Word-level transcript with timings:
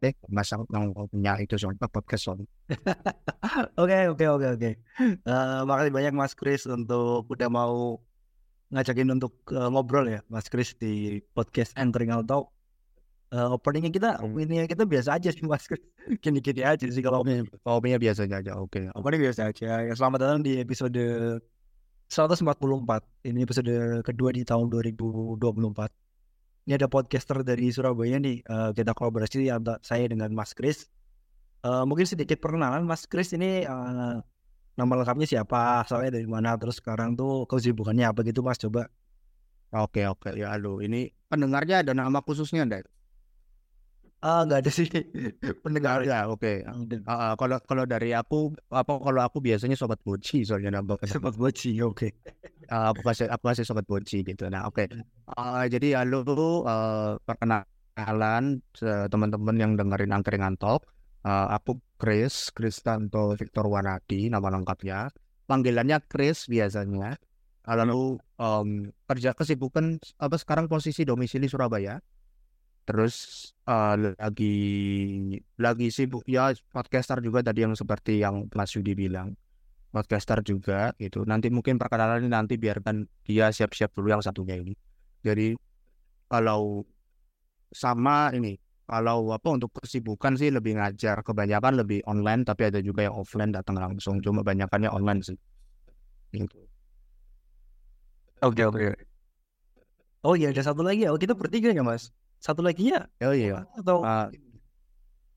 deh 0.00 0.16
Mas 0.32 0.48
yang 0.50 0.64
punya 1.12 1.36
itu 1.36 1.54
soal 1.60 1.76
podcast 1.76 2.22
soal. 2.24 2.38
Oke 3.80 4.08
oke 4.08 4.24
oke 4.24 4.46
oke. 4.56 4.70
Eh, 5.00 5.60
makasih 5.68 5.92
banyak 5.92 6.14
Mas 6.16 6.32
Kris 6.32 6.64
untuk 6.64 7.28
udah 7.28 7.48
mau 7.52 8.00
ngajakin 8.70 9.10
untuk 9.18 9.34
uh, 9.50 9.66
ngobrol 9.66 10.06
ya 10.06 10.20
Mas 10.30 10.46
Kris 10.46 10.78
di 10.78 11.18
podcast 11.34 11.74
Entering 11.76 12.14
Out 12.14 12.30
Talk. 12.30 12.46
Uh, 13.30 13.54
openingnya 13.54 13.94
kita, 13.94 14.10
openingnya 14.18 14.66
kita 14.66 14.82
biasa 14.86 15.18
aja 15.18 15.30
sih 15.30 15.42
Mas 15.50 15.66
Kris. 15.66 15.82
Gini-gini 16.22 16.62
aja 16.64 16.86
sih 16.86 17.02
kalau 17.02 17.22
Openingnya 17.66 18.00
biasa 18.00 18.26
aja, 18.26 18.54
oke. 18.58 18.70
Okay. 18.70 18.84
Opening 18.94 19.20
biasa 19.26 19.40
aja. 19.50 19.86
Ya, 19.86 19.94
selamat 19.94 20.18
datang 20.22 20.40
di 20.42 20.58
episode 20.62 21.02
144. 22.10 22.58
Ini 23.26 23.38
episode 23.46 24.02
kedua 24.02 24.30
di 24.34 24.42
tahun 24.42 24.66
2024. 24.70 26.09
Ini 26.70 26.78
ada 26.78 26.86
podcaster 26.86 27.42
dari 27.42 27.66
Surabaya 27.74 28.22
nih. 28.22 28.46
Uh, 28.46 28.70
kita 28.70 28.94
kolaborasi 28.94 29.50
antara 29.50 29.82
saya 29.82 30.06
dengan 30.06 30.30
Mas 30.30 30.54
Kris. 30.54 30.86
Uh, 31.66 31.82
mungkin 31.82 32.06
sedikit 32.06 32.38
perkenalan 32.38 32.86
Mas 32.86 33.10
Kris 33.10 33.34
ini 33.34 33.66
uh, 33.66 34.22
nama 34.78 34.92
lengkapnya 34.94 35.26
siapa, 35.26 35.82
asalnya 35.82 36.14
dari 36.14 36.30
mana, 36.30 36.54
terus 36.54 36.78
sekarang 36.78 37.18
tuh 37.18 37.42
kesibukannya 37.50 38.06
apa 38.14 38.22
gitu 38.22 38.46
Mas 38.46 38.54
coba. 38.62 38.86
Oke 39.74 40.06
oke 40.06 40.30
ya 40.38 40.54
aduh 40.54 40.78
ini 40.78 41.10
pendengarnya 41.26 41.82
ada 41.82 41.90
nama 41.90 42.22
khususnya 42.22 42.62
enggak? 42.62 42.86
Ah 44.20 44.44
nggak 44.44 44.68
ada 44.68 44.70
sih 44.70 44.84
pendengar 45.64 46.04
ya 46.04 46.28
oke. 46.28 46.44
Okay. 46.44 46.56
Uh, 47.08 47.32
kalau 47.40 47.56
kalau 47.64 47.84
dari 47.88 48.12
aku 48.12 48.52
apa 48.68 49.00
kalau 49.00 49.20
aku 49.24 49.40
biasanya 49.40 49.80
sobat 49.80 49.96
boci 50.04 50.44
soalnya 50.44 50.76
nama 50.76 50.92
sobat 51.08 51.40
boci 51.40 51.80
oke. 51.80 51.96
Okay. 51.96 52.10
Uh, 52.68 52.92
aku 52.92 53.00
kasih 53.00 53.32
aku 53.32 53.44
kasih 53.48 53.64
sobat 53.64 53.88
boci 53.88 54.20
gitu. 54.20 54.44
Nah 54.52 54.68
oke. 54.68 54.84
Okay. 54.84 54.86
Uh, 55.40 55.64
jadi 55.72 56.04
halo 56.04 56.20
uh, 56.68 57.16
perkenalan 57.24 58.60
teman-teman 59.08 59.56
yang 59.56 59.72
dengerin 59.80 60.12
angkringan 60.12 60.60
talk. 60.60 60.84
Uh, 61.24 61.52
aku 61.56 61.80
Chris, 62.00 62.48
Kristanto 62.52 63.32
Victor 63.40 63.68
Wanadi 63.72 64.28
nama 64.28 64.52
lengkapnya. 64.52 65.08
Panggilannya 65.48 65.96
Chris 66.12 66.44
biasanya. 66.44 67.16
Lalu 67.64 68.20
um, 68.40 68.88
kerja 69.08 69.32
kesibukan 69.32 70.00
apa 70.20 70.36
sekarang 70.36 70.68
posisi 70.68 71.08
domisili 71.08 71.48
Surabaya. 71.48 72.00
Terus 72.90 73.14
uh, 73.70 73.94
lagi 74.18 74.56
lagi 75.54 75.94
sibuk 75.94 76.26
ya 76.26 76.50
podcaster 76.74 77.22
juga 77.22 77.46
tadi 77.46 77.62
yang 77.62 77.78
seperti 77.78 78.18
yang 78.18 78.50
Mas 78.50 78.74
Yudi 78.74 78.98
bilang. 78.98 79.38
Podcaster 79.94 80.42
juga 80.42 80.90
gitu. 80.98 81.22
Nanti 81.22 81.54
mungkin 81.54 81.78
perkenalan 81.78 82.26
ini 82.26 82.30
nanti 82.34 82.58
biarkan 82.58 83.06
dia 83.22 83.54
siap-siap 83.54 83.94
dulu 83.94 84.10
yang 84.18 84.22
satunya 84.22 84.58
ini. 84.58 84.74
Jadi 85.22 85.54
kalau 86.26 86.82
sama 87.70 88.34
ini 88.34 88.58
kalau 88.90 89.30
apa 89.30 89.54
untuk 89.54 89.70
kesibukan 89.78 90.34
sih 90.34 90.50
lebih 90.50 90.74
ngajar 90.74 91.22
kebanyakan 91.22 91.78
lebih 91.78 92.02
online 92.10 92.42
tapi 92.42 92.66
ada 92.66 92.82
juga 92.82 93.06
yang 93.06 93.14
offline 93.14 93.54
datang 93.54 93.78
langsung 93.78 94.18
cuma 94.18 94.42
banyakannya 94.42 94.90
online 94.90 95.22
sih 95.22 95.38
gitu 96.34 96.58
oke 98.42 98.58
okay, 98.58 98.64
oke 98.66 98.82
okay. 98.82 98.94
oh 100.26 100.34
iya 100.34 100.50
ada 100.50 100.66
satu 100.66 100.82
lagi 100.82 101.06
ya 101.06 101.14
oh 101.14 101.20
kita 101.22 101.38
bertiga 101.38 101.70
ya 101.70 101.86
mas 101.86 102.10
satu 102.40 102.64
lagi 102.64 102.90
ya 102.90 103.06
oh 103.24 103.36
iya 103.36 103.68
atau 103.76 104.02
uh, 104.02 104.26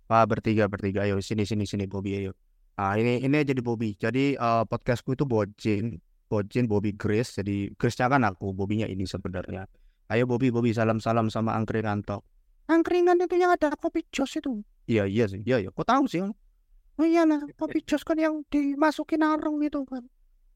uh, 0.08 0.26
bertiga 0.26 0.72
bertiga 0.72 1.04
ayo 1.04 1.20
sini 1.20 1.44
sini 1.44 1.68
sini 1.68 1.86
Bobby 1.86 2.18
ayo 2.18 2.32
ah 2.80 2.98
ini 2.98 3.22
ini 3.22 3.44
jadi 3.44 3.60
Bobby 3.60 3.94
jadi 4.00 4.40
uh, 4.40 4.64
podcastku 4.64 5.14
itu 5.14 5.28
Bocin 5.28 6.00
Bocin 6.32 6.66
Bobby 6.66 6.96
Grace 6.96 7.38
jadi 7.38 7.70
Grace-nya 7.78 8.08
kan 8.10 8.24
aku 8.26 8.56
Bobby-nya 8.56 8.88
ini 8.88 9.04
sebenarnya 9.04 9.68
ayo 10.10 10.24
Bobby 10.26 10.50
Bobby 10.50 10.72
salam 10.72 10.98
salam 10.98 11.30
sama 11.30 11.54
Angkring 11.54 11.86
Antok 11.86 12.26
angkringan 12.68 13.20
itu 13.20 13.36
yang 13.36 13.52
ada 13.52 13.76
kopi 13.76 14.08
jos 14.12 14.40
itu. 14.40 14.64
Iya 14.88 15.08
iya 15.08 15.26
sih, 15.28 15.44
iya 15.44 15.64
iya. 15.64 15.70
Kok 15.72 15.88
tahu 15.88 16.04
sih? 16.08 16.24
Oh 16.24 17.06
iya 17.08 17.26
lah, 17.26 17.42
kopi 17.58 17.84
jos 17.84 18.04
kan 18.06 18.20
yang 18.20 18.44
dimasukin 18.48 19.24
arung 19.24 19.60
itu 19.64 19.84
kan. 19.88 20.04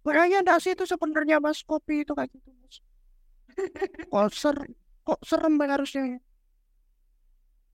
Kayaknya 0.07 0.39
enggak 0.39 0.59
sih 0.63 0.71
itu 0.71 0.87
sebenarnya 0.87 1.43
mas 1.43 1.59
kopi 1.67 2.07
itu 2.07 2.15
kayak 2.15 2.31
gitu 2.31 2.49
mas. 2.63 2.79
Kok 4.13 4.31
ser, 4.31 4.55
kok 5.03 5.19
serem 5.25 5.59
banget 5.59 5.81
harusnya. 5.81 6.23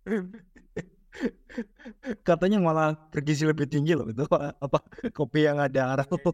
Katanya 2.27 2.57
malah 2.57 2.97
bergizi 3.13 3.45
lebih 3.45 3.69
tinggi 3.69 3.93
loh 3.93 4.09
itu 4.09 4.25
apa 4.33 4.81
kopi 5.13 5.45
yang 5.45 5.61
ada 5.61 5.93
arang. 5.97 6.09
Oh, 6.09 6.33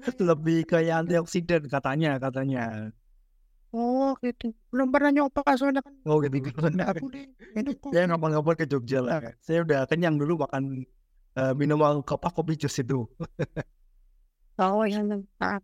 iya, 0.00 0.08
iya. 0.08 0.24
lebih 0.32 0.64
kayak 0.64 1.04
antioksidan 1.04 1.68
katanya 1.68 2.16
katanya. 2.16 2.88
Oh 3.70 4.18
gitu. 4.18 4.50
Belum 4.74 4.90
pernah 4.90 5.14
nyoba 5.14 5.46
soalnya 5.54 5.84
kan. 5.84 5.94
Oh 6.08 6.18
gitu. 6.24 6.40
Aku 6.40 7.06
deh. 7.12 7.28
Saya 7.92 8.04
ngapal-ngapal 8.10 8.54
ke 8.58 8.66
Jogja 8.66 9.04
lah. 9.04 9.22
Saya 9.38 9.62
udah 9.62 9.86
kenyang 9.86 10.18
dulu 10.18 10.42
makan 10.42 10.82
uh, 11.38 11.54
minuman 11.54 12.02
kopi 12.02 12.28
kopi 12.34 12.52
jus 12.58 12.82
itu. 12.82 13.06
oh 14.64 14.82
ya 14.88 15.06
lengkap. 15.06 15.62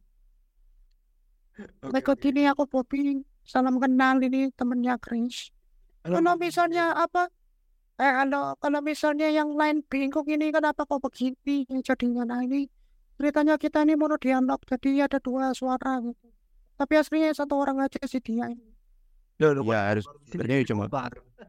Berikut 1.83 2.19
ini 2.31 2.47
aku 2.47 2.69
Bobby. 2.69 3.25
Salam 3.47 3.81
kenal 3.81 4.21
ini 4.23 4.53
temennya 4.55 5.01
Chris. 5.01 5.51
Kalau 6.07 6.35
misalnya 6.39 6.95
apa? 6.95 7.27
Eh 7.97 8.13
kalau 8.13 8.53
kalau 8.61 8.81
misalnya 8.85 9.29
yang 9.33 9.57
lain 9.57 9.81
bingung 9.89 10.29
ini 10.29 10.53
kenapa 10.53 10.85
kok 10.85 11.01
begini 11.01 11.67
jadinya? 11.83 12.23
Nah 12.29 12.45
ini 12.45 12.69
ceritanya 13.17 13.57
kita 13.57 13.83
ini 13.83 13.97
mau 13.97 14.13
dialog 14.21 14.61
jadi 14.69 15.09
ada 15.09 15.19
dua 15.19 15.57
suara 15.57 15.99
gitu. 16.05 16.29
Tapi 16.77 16.93
aslinya 17.01 17.33
satu 17.33 17.57
orang 17.57 17.81
aja 17.81 17.97
sih 18.05 18.21
dia 18.21 18.53
ini. 18.53 18.77
Loh, 19.41 19.65
ya 19.65 19.93
harus 19.93 20.05
sebenarnya 20.29 20.69
cuma 20.69 20.89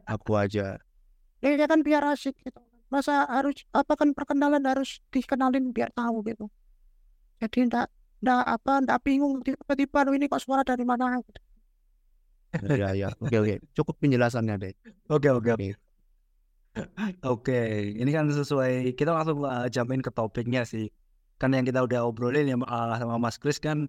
aku 0.08 0.32
aja. 0.36 0.80
Ya 1.44 1.66
kan 1.68 1.84
biar 1.84 2.04
asik 2.16 2.36
gitu. 2.40 2.60
Masa 2.88 3.28
harus 3.28 3.68
apa 3.76 3.92
kan 4.00 4.16
perkenalan 4.16 4.64
harus 4.64 5.04
dikenalin 5.12 5.76
biar 5.76 5.92
tahu 5.92 6.24
gitu. 6.24 6.48
Jadi 7.44 7.68
ndak 7.68 7.92
ndak 8.24 8.42
apa 8.48 8.72
ndak 8.82 8.98
bingung 9.04 9.44
tiba-tiba 9.44 10.08
ini 10.16 10.26
kok 10.26 10.40
suara 10.40 10.64
dari 10.64 10.82
mana? 10.88 11.20
gitu. 11.20 11.40
Ya 12.80 12.88
ya 12.96 13.08
oke 13.20 13.36
oke. 13.36 13.54
Cukup 13.76 13.94
penjelasannya 14.00 14.54
deh 14.56 14.74
oke 15.12 15.28
oke 15.28 15.50
oke. 15.56 15.68
oke. 17.34 17.60
Ini 17.98 18.10
kan 18.10 18.30
sesuai 18.30 18.94
kita 18.94 19.10
langsung 19.12 19.44
uh, 19.44 19.66
jamin 19.68 20.00
ke 20.00 20.10
topiknya 20.12 20.64
sih. 20.64 20.88
Kan 21.38 21.54
yang 21.54 21.66
kita 21.66 21.84
udah 21.84 22.06
obrolin 22.06 22.50
ya 22.50 22.56
uh, 22.58 22.94
sama 22.98 23.16
Mas 23.20 23.36
Kris 23.38 23.58
kan 23.60 23.86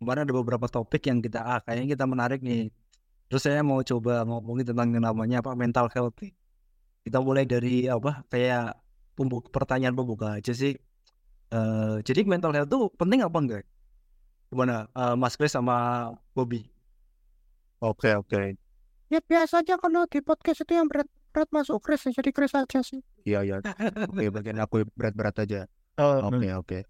kemarin 0.00 0.24
ada 0.24 0.34
beberapa 0.34 0.66
topik 0.66 1.04
yang 1.06 1.20
kita 1.20 1.44
ah 1.44 1.60
kayaknya 1.60 1.96
kita 1.98 2.04
menarik 2.08 2.40
nih. 2.40 2.72
Terus 3.30 3.46
saya 3.46 3.62
mau 3.62 3.78
coba 3.84 4.26
ngomongin 4.26 4.66
tentang 4.74 4.90
yang 4.90 5.04
namanya 5.06 5.38
apa 5.44 5.54
mental 5.54 5.86
health 5.92 6.16
nih. 6.22 6.32
kita 7.00 7.16
mulai 7.16 7.48
dari 7.48 7.88
apa 7.88 8.28
kayak 8.28 8.76
pembuk 9.16 9.48
pertanyaan 9.48 9.96
pembuka 9.96 10.36
aja 10.36 10.52
sih. 10.52 10.76
Uh, 11.50 11.98
jadi 12.04 12.22
mental 12.28 12.52
health 12.52 12.68
itu 12.70 12.80
penting 13.00 13.24
apa 13.24 13.38
enggak? 13.40 13.64
Gimana? 14.52 14.86
Uh, 14.92 15.16
Mas 15.16 15.34
Chris 15.34 15.56
sama 15.56 16.10
Bobby 16.36 16.68
oke 17.80 18.04
okay, 18.04 18.12
oke 18.16 18.28
okay. 18.28 18.46
ya 19.08 19.20
biasa 19.24 19.64
aja 19.64 19.76
kalau 19.76 20.06
di 20.06 20.20
podcast 20.20 20.62
itu 20.62 20.72
yang 20.76 20.86
berat 20.86 21.08
berat 21.30 21.48
masuk 21.50 21.82
Chris 21.82 22.06
jadi 22.06 22.30
Chris 22.30 22.54
aja 22.54 22.80
sih 22.84 23.00
iya 23.26 23.44
iya 23.44 23.60
oke 23.60 24.24
bagian 24.36 24.58
aku 24.62 24.86
berat 24.94 25.14
berat 25.16 25.36
aja 25.42 25.66
oh, 25.98 26.28
oke 26.28 26.38
okay, 26.38 26.52
oke 26.54 26.66
okay. 26.66 26.82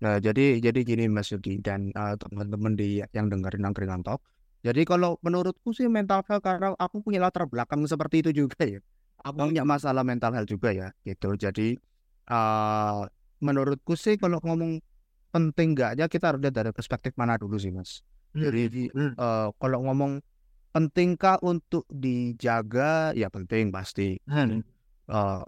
Nah, 0.00 0.16
jadi 0.16 0.56
jadi 0.64 0.80
gini 0.80 1.04
Mas 1.12 1.28
Yuki 1.28 1.60
dan 1.60 1.92
uh, 1.92 2.16
teman-teman 2.16 2.72
di 2.72 3.04
yang 3.12 3.28
dengerin 3.28 3.68
angkringan 3.68 4.00
talk. 4.00 4.24
Jadi 4.64 4.84
kalau 4.88 5.20
menurutku 5.20 5.72
sih 5.76 5.88
mental 5.92 6.24
health 6.24 6.44
karena 6.44 6.72
aku 6.76 7.04
punya 7.04 7.20
latar 7.20 7.44
belakang 7.48 7.84
seperti 7.84 8.24
itu 8.24 8.44
juga 8.44 8.64
ya. 8.64 8.80
Aku 9.20 9.52
punya 9.52 9.64
masalah 9.64 10.00
mental 10.00 10.32
health 10.32 10.48
juga 10.48 10.72
ya, 10.72 10.88
gitu. 11.04 11.36
Jadi 11.36 11.76
uh, 12.32 13.04
menurutku 13.44 13.92
sih 13.92 14.16
kalau 14.16 14.40
ngomong 14.40 14.80
penting 15.32 15.76
enggaknya 15.76 16.08
kita 16.08 16.32
harus 16.32 16.40
lihat 16.40 16.56
dari 16.56 16.72
perspektif 16.72 17.12
mana 17.20 17.36
dulu 17.36 17.60
sih 17.60 17.68
Mas. 17.68 18.00
Jadi 18.34 18.90
hmm. 18.94 19.18
uh, 19.18 19.48
kalau 19.58 19.78
ngomong 19.90 20.22
pentingkah 20.70 21.42
untuk 21.42 21.82
dijaga? 21.90 23.10
Ya 23.18 23.26
penting 23.26 23.74
pasti. 23.74 24.18
Hmm. 24.30 24.62
Uh, 25.10 25.42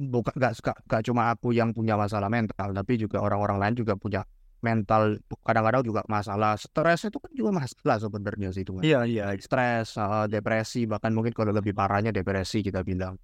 bukan 0.00 0.32
gak, 0.40 0.60
gak, 0.60 0.76
gak 0.88 1.02
cuma 1.04 1.28
aku 1.32 1.52
yang 1.52 1.72
punya 1.76 1.96
masalah 1.96 2.28
mental 2.32 2.72
tapi 2.72 3.00
juga 3.00 3.20
orang-orang 3.20 3.60
lain 3.60 3.74
juga 3.76 3.96
punya 3.96 4.24
mental 4.64 5.20
kadang-kadang 5.44 5.84
juga 5.84 6.00
masalah. 6.08 6.56
Stres 6.56 7.12
itu 7.12 7.20
kan 7.20 7.32
juga 7.36 7.50
masalah 7.52 8.00
sebenarnya 8.00 8.48
sih 8.56 8.64
itu 8.64 8.72
kan 8.80 8.82
iya 8.84 9.04
iya. 9.04 9.28
Stres 9.36 10.00
uh, 10.00 10.24
depresi 10.24 10.88
bahkan 10.88 11.12
mungkin 11.12 11.36
kalau 11.36 11.52
lebih 11.52 11.76
parahnya 11.76 12.16
depresi 12.16 12.64
kita 12.64 12.80
bilang. 12.80 13.20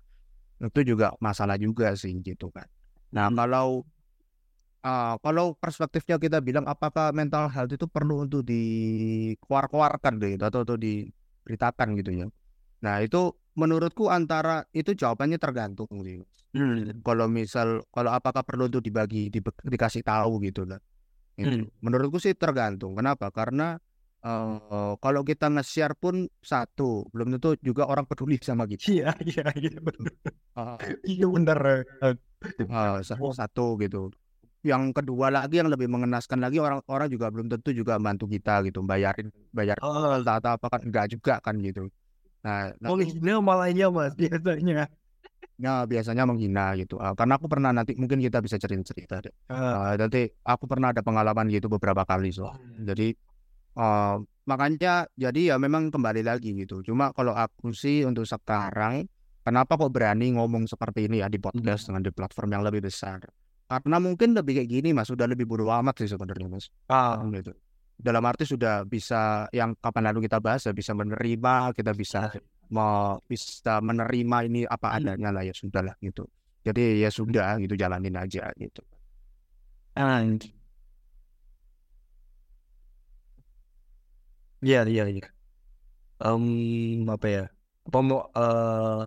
Itu 0.60 0.84
juga 0.84 1.16
masalah 1.24 1.56
juga 1.56 1.96
sih 1.96 2.12
gitu 2.20 2.52
kan. 2.52 2.68
Nah 3.16 3.32
kalau 3.32 3.88
uh, 4.84 5.14
kalau 5.24 5.56
perspektifnya 5.56 6.16
kita 6.20 6.38
bilang 6.40 6.64
apakah 6.68 7.12
mental 7.12 7.48
health 7.52 7.72
itu 7.72 7.86
perlu 7.88 8.24
untuk 8.28 8.42
dikeluar-keluarkan 8.46 10.12
gitu 10.20 10.44
atau 10.44 10.60
untuk 10.64 10.78
diberitakan 10.80 11.88
gitu 12.00 12.10
ya 12.24 12.26
nah 12.80 12.96
itu 13.04 13.36
menurutku 13.58 14.08
antara 14.08 14.64
itu 14.72 14.94
jawabannya 14.96 15.36
tergantung 15.36 15.90
sih. 16.06 16.22
Hmm. 16.56 17.02
Kalau 17.04 17.26
misal 17.30 17.84
kalau 17.92 18.10
apakah 18.10 18.42
perlu 18.42 18.66
itu 18.66 18.80
dibagi 18.82 19.28
di, 19.28 19.38
dikasih 19.44 20.02
tahu 20.02 20.40
gitu 20.42 20.64
lah. 20.66 20.80
Itu. 21.36 21.62
Hmm. 21.62 21.64
Menurutku 21.84 22.16
sih 22.18 22.32
tergantung. 22.34 22.96
Kenapa? 22.96 23.28
Karena 23.30 23.76
eh, 24.24 24.92
kalau 24.98 25.22
kita 25.22 25.52
nge-share 25.52 25.94
pun 25.94 26.26
satu, 26.40 27.06
belum 27.12 27.36
tentu 27.36 27.54
juga 27.60 27.86
orang 27.86 28.08
peduli 28.08 28.40
sama 28.42 28.64
kita. 28.64 28.88
Iya, 28.90 29.10
iya, 29.22 29.44
iya 29.60 29.78
benar. 29.78 30.12
Ah, 30.56 30.76
Iya 31.06 31.26
benar. 31.30 31.58
ah, 32.72 32.98
sa- 33.04 33.20
satu 33.20 33.78
gitu. 33.78 34.10
Yang 34.60 34.92
kedua 34.92 35.32
lagi 35.32 35.56
yang 35.56 35.72
lebih 35.72 35.88
mengenaskan 35.88 36.44
lagi 36.44 36.60
orang-orang 36.60 37.08
juga 37.08 37.32
belum 37.32 37.48
tentu 37.48 37.72
juga 37.72 37.96
bantu 37.96 38.28
kita 38.28 38.60
gitu, 38.68 38.84
bayarin 38.84 39.32
bayar 39.56 39.80
Oh, 39.80 40.20
atau 40.20 40.52
apa 40.52 40.66
kan 40.68 40.80
enggak 40.84 41.06
juga 41.16 41.40
kan 41.40 41.56
gitu. 41.64 41.88
Nah, 42.44 42.72
nah, 42.76 42.88
menghina 42.92 43.40
malah 43.40 43.68
iya 43.72 43.88
mas 43.88 44.12
biasanya. 44.16 44.88
ya 45.60 45.84
biasanya 45.84 46.24
menghina 46.28 46.76
gitu. 46.76 47.00
Ah, 47.00 47.12
karena 47.16 47.40
aku 47.40 47.48
pernah 47.48 47.72
nanti 47.72 47.96
mungkin 47.96 48.20
kita 48.20 48.40
bisa 48.44 48.60
cerita-cerita 48.60 49.24
deh. 49.24 49.34
Ah, 49.48 49.92
Ah, 49.92 49.94
nanti 49.96 50.28
aku 50.44 50.64
pernah 50.68 50.92
ada 50.92 51.00
pengalaman 51.00 51.48
gitu 51.48 51.68
beberapa 51.72 52.04
kali 52.04 52.28
so. 52.32 52.48
Jadi 52.84 53.16
eh, 53.80 54.16
makanya 54.44 55.08
jadi 55.16 55.40
ya 55.52 55.56
memang 55.56 55.88
kembali 55.88 56.20
lagi 56.20 56.52
gitu. 56.52 56.84
Cuma 56.84 57.12
kalau 57.16 57.32
aku 57.32 57.72
sih 57.72 58.04
untuk 58.04 58.28
sekarang 58.28 59.08
kenapa 59.40 59.76
kok 59.76 59.88
berani 59.88 60.36
ngomong 60.36 60.68
seperti 60.68 61.08
ini 61.08 61.24
ya 61.24 61.28
di 61.32 61.40
podcast 61.40 61.88
dengan 61.88 62.04
di 62.04 62.12
platform 62.12 62.60
yang 62.60 62.64
lebih 62.64 62.84
besar? 62.84 63.24
Karena 63.70 63.96
mungkin 64.02 64.34
lebih 64.34 64.52
kayak 64.58 64.70
gini 64.74 64.88
Mas, 64.90 65.06
sudah 65.06 65.30
lebih 65.30 65.46
bodo 65.46 65.70
amat 65.70 65.94
sih 66.02 66.10
sebenarnya 66.10 66.48
Mas. 66.50 66.66
ah, 66.90 67.22
Gitu. 67.30 67.54
Dalam 68.00 68.24
arti 68.26 68.48
sudah 68.48 68.82
bisa 68.82 69.46
yang 69.54 69.76
kapan 69.78 70.10
lalu 70.10 70.26
kita 70.26 70.42
bahas 70.42 70.64
ya 70.66 70.72
bisa 70.74 70.90
menerima, 70.96 71.70
kita 71.78 71.92
bisa 71.94 72.32
mau 72.72 73.20
bisa 73.30 73.78
menerima 73.78 74.36
ini 74.48 74.60
apa 74.66 74.98
adanya 74.98 75.30
lah 75.30 75.42
ya 75.46 75.54
sudah 75.54 75.82
lah 75.86 75.94
gitu. 76.02 76.26
Jadi 76.66 77.04
ya 77.04 77.10
sudah 77.14 77.60
gitu 77.62 77.78
jalanin 77.78 78.16
aja 78.18 78.50
gitu. 78.58 78.82
ah. 79.94 80.24
Iya, 84.64 84.78
iya, 84.90 85.02
iya. 85.12 85.24
Em, 86.24 86.44
apa 87.14 87.26
ya? 87.36 87.40
Apa 87.86 87.98
mau 88.08 88.20
eh 88.38 89.00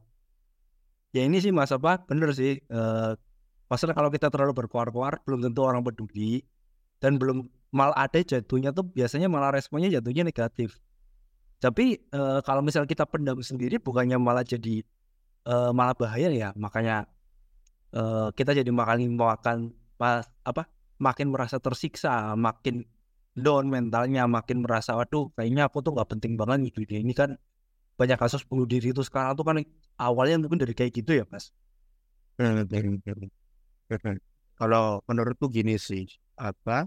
ya 1.15 1.19
ini 1.27 1.37
sih 1.43 1.51
mas 1.57 1.71
apa? 1.77 1.89
Bener 2.09 2.29
sih. 2.39 2.51
Eh 2.73 3.09
masalah 3.73 3.97
kalau 3.97 4.13
kita 4.13 4.29
terlalu 4.29 4.53
berkuar-kuar 4.53 5.25
belum 5.25 5.49
tentu 5.49 5.65
orang 5.65 5.81
peduli 5.81 6.45
dan 7.01 7.17
belum 7.17 7.49
malah 7.73 8.05
ada 8.05 8.21
jatuhnya 8.21 8.69
tuh 8.69 8.85
biasanya 8.85 9.25
malah 9.25 9.49
responnya 9.49 9.89
jatuhnya 9.89 10.21
negatif. 10.21 10.77
Tapi 11.57 11.97
eh, 11.97 12.39
kalau 12.45 12.61
misal 12.61 12.85
kita 12.85 13.09
pendam 13.09 13.41
sendiri 13.41 13.81
bukannya 13.81 14.21
malah 14.21 14.45
jadi 14.45 14.85
eh, 15.49 15.71
malah 15.73 15.97
bahaya 15.97 16.29
ya. 16.29 16.49
Makanya 16.53 17.09
eh, 17.97 18.29
kita 18.37 18.53
jadi 18.53 18.69
makan 18.69 19.17
pas 19.97 20.29
apa? 20.45 20.69
Makin 21.01 21.33
merasa 21.33 21.57
tersiksa, 21.57 22.37
makin 22.37 22.85
down 23.33 23.65
mentalnya, 23.67 24.29
makin 24.29 24.61
merasa 24.61 24.93
waduh 24.93 25.33
kayaknya 25.33 25.65
aku 25.65 25.81
tuh 25.81 25.97
nggak 25.97 26.09
penting 26.13 26.37
banget 26.37 26.69
gitu 26.69 26.85
dia. 26.85 27.01
Ini 27.01 27.13
kan 27.17 27.35
banyak 27.97 28.17
kasus 28.21 28.45
bunuh 28.45 28.69
diri 28.69 28.93
itu 28.93 29.01
sekarang 29.01 29.33
tuh 29.33 29.45
kan 29.45 29.57
awalnya 29.97 30.37
mungkin 30.41 30.61
dari 30.61 30.77
kayak 30.77 30.93
gitu 30.93 31.11
ya 31.19 31.25
mas. 31.33 31.49
Kalau 34.59 35.01
menurutku 35.09 35.49
gini 35.49 35.75
sih, 35.81 36.05
apa? 36.37 36.85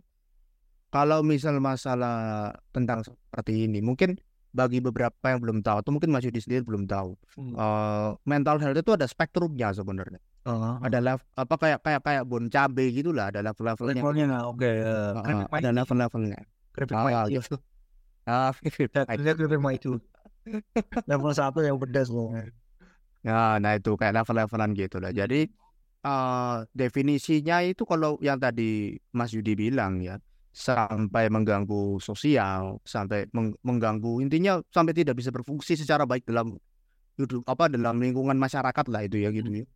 Kalau 0.94 1.20
misal 1.20 1.58
masalah 1.58 2.54
tentang 2.70 3.02
seperti 3.04 3.66
ini, 3.68 3.82
mungkin 3.82 4.16
bagi 4.54 4.80
beberapa 4.80 5.20
yang 5.28 5.42
belum 5.42 5.58
tahu, 5.60 5.84
atau 5.84 5.90
mungkin 5.92 6.08
Mas 6.08 6.24
Yudi 6.24 6.40
sendiri 6.40 6.64
belum 6.64 6.88
tahu, 6.88 7.12
eh, 7.36 8.10
mental 8.24 8.56
health 8.62 8.78
itu 8.80 8.90
ada 8.94 9.04
spektrumnya 9.04 9.74
sebenarnya. 9.76 10.22
Oh, 10.46 10.78
Ada 10.78 11.02
level 11.02 11.26
apa 11.34 11.54
kayak 11.58 11.78
kayak 11.82 12.00
kayak 12.06 12.22
bon 12.22 12.46
cabe 12.46 12.86
gitulah, 12.94 13.34
ada 13.34 13.42
level-levelnya. 13.42 13.98
levelnya 13.98 14.24
nggak 14.30 14.44
oke. 14.46 14.62
eh, 14.70 15.10
Ah, 15.10 15.22
keripik 15.26 15.46
ada 15.50 15.50
Mikey, 15.50 15.76
level-levelnya. 15.82 16.40
keripik 16.70 16.94
Ah, 16.96 17.26
gitu. 17.26 17.54
Ah, 18.30 18.50
Levelnya. 18.54 19.98
Level 21.06 21.32
satu 21.34 21.58
yang 21.66 21.76
pedas 21.82 22.08
loh. 22.08 22.30
Nah, 23.26 23.58
nah 23.58 23.74
itu 23.74 23.98
kayak 23.98 24.22
level-levelan 24.22 24.70
gitu 24.78 25.02
lah. 25.02 25.10
Jadi 25.10 25.50
eh 26.06 26.56
definisinya 26.80 27.56
itu 27.66 27.82
kalau 27.90 28.10
yang 28.22 28.38
tadi 28.44 28.94
Mas 29.18 29.30
Yudi 29.34 29.52
bilang 29.58 29.92
ya, 30.08 30.14
sampai 30.54 31.24
mengganggu 31.34 31.98
sosial, 32.08 32.78
sampai 32.86 33.26
meng- 33.36 33.58
mengganggu 33.68 34.22
intinya 34.24 34.52
sampai 34.74 34.94
tidak 34.98 35.14
bisa 35.20 35.30
berfungsi 35.36 35.72
secara 35.82 36.04
baik 36.10 36.24
dalam 36.30 36.54
hidup 37.20 37.42
apa 37.48 37.64
dalam 37.74 37.96
lingkungan 38.04 38.38
masyarakat 38.38 38.86
lah 38.92 39.02
itu 39.08 39.16
ya 39.24 39.30
gitu 39.34 39.50
ya. 39.62 39.66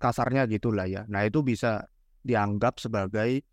Kasarnya 0.00 0.48
gitulah 0.48 0.88
ya. 0.88 1.04
Nah, 1.12 1.28
itu 1.28 1.44
bisa 1.44 1.84
dianggap 2.24 2.80
sebagai 2.80 3.44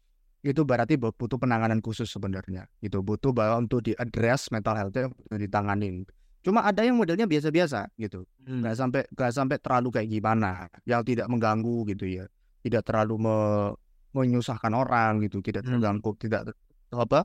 itu 0.43 0.61
berarti 0.63 0.95
bu- 0.95 1.15
butuh 1.15 1.39
penanganan 1.39 1.79
khusus 1.83 2.07
sebenarnya. 2.07 2.67
Itu 2.79 3.03
butuh 3.03 3.31
bahwa 3.35 3.63
untuk 3.63 3.83
diadres 3.83 4.47
mental 4.55 4.75
health 4.79 4.95
yang 4.95 5.11
ditanganin. 5.31 6.07
Cuma 6.45 6.63
ada 6.63 6.81
yang 6.85 6.95
modelnya 6.95 7.27
biasa-biasa 7.27 7.91
gitu. 7.99 8.23
Hmm. 8.47 8.63
nggak 8.63 8.75
sampai 8.79 9.01
nggak 9.11 9.31
sampai 9.35 9.57
terlalu 9.59 9.89
kayak 9.91 10.07
gimana 10.07 10.71
yang 10.87 11.03
tidak 11.03 11.27
mengganggu 11.27 11.83
gitu 11.91 12.05
ya. 12.07 12.25
Tidak 12.63 12.81
terlalu 12.83 13.15
me- 13.19 13.75
menyusahkan 14.15 14.71
orang 14.73 15.19
gitu 15.27 15.43
tidak 15.43 15.67
Hmm. 15.67 15.77
terganggu 15.77 16.11
tidak 16.17 16.41
apa 16.89 17.21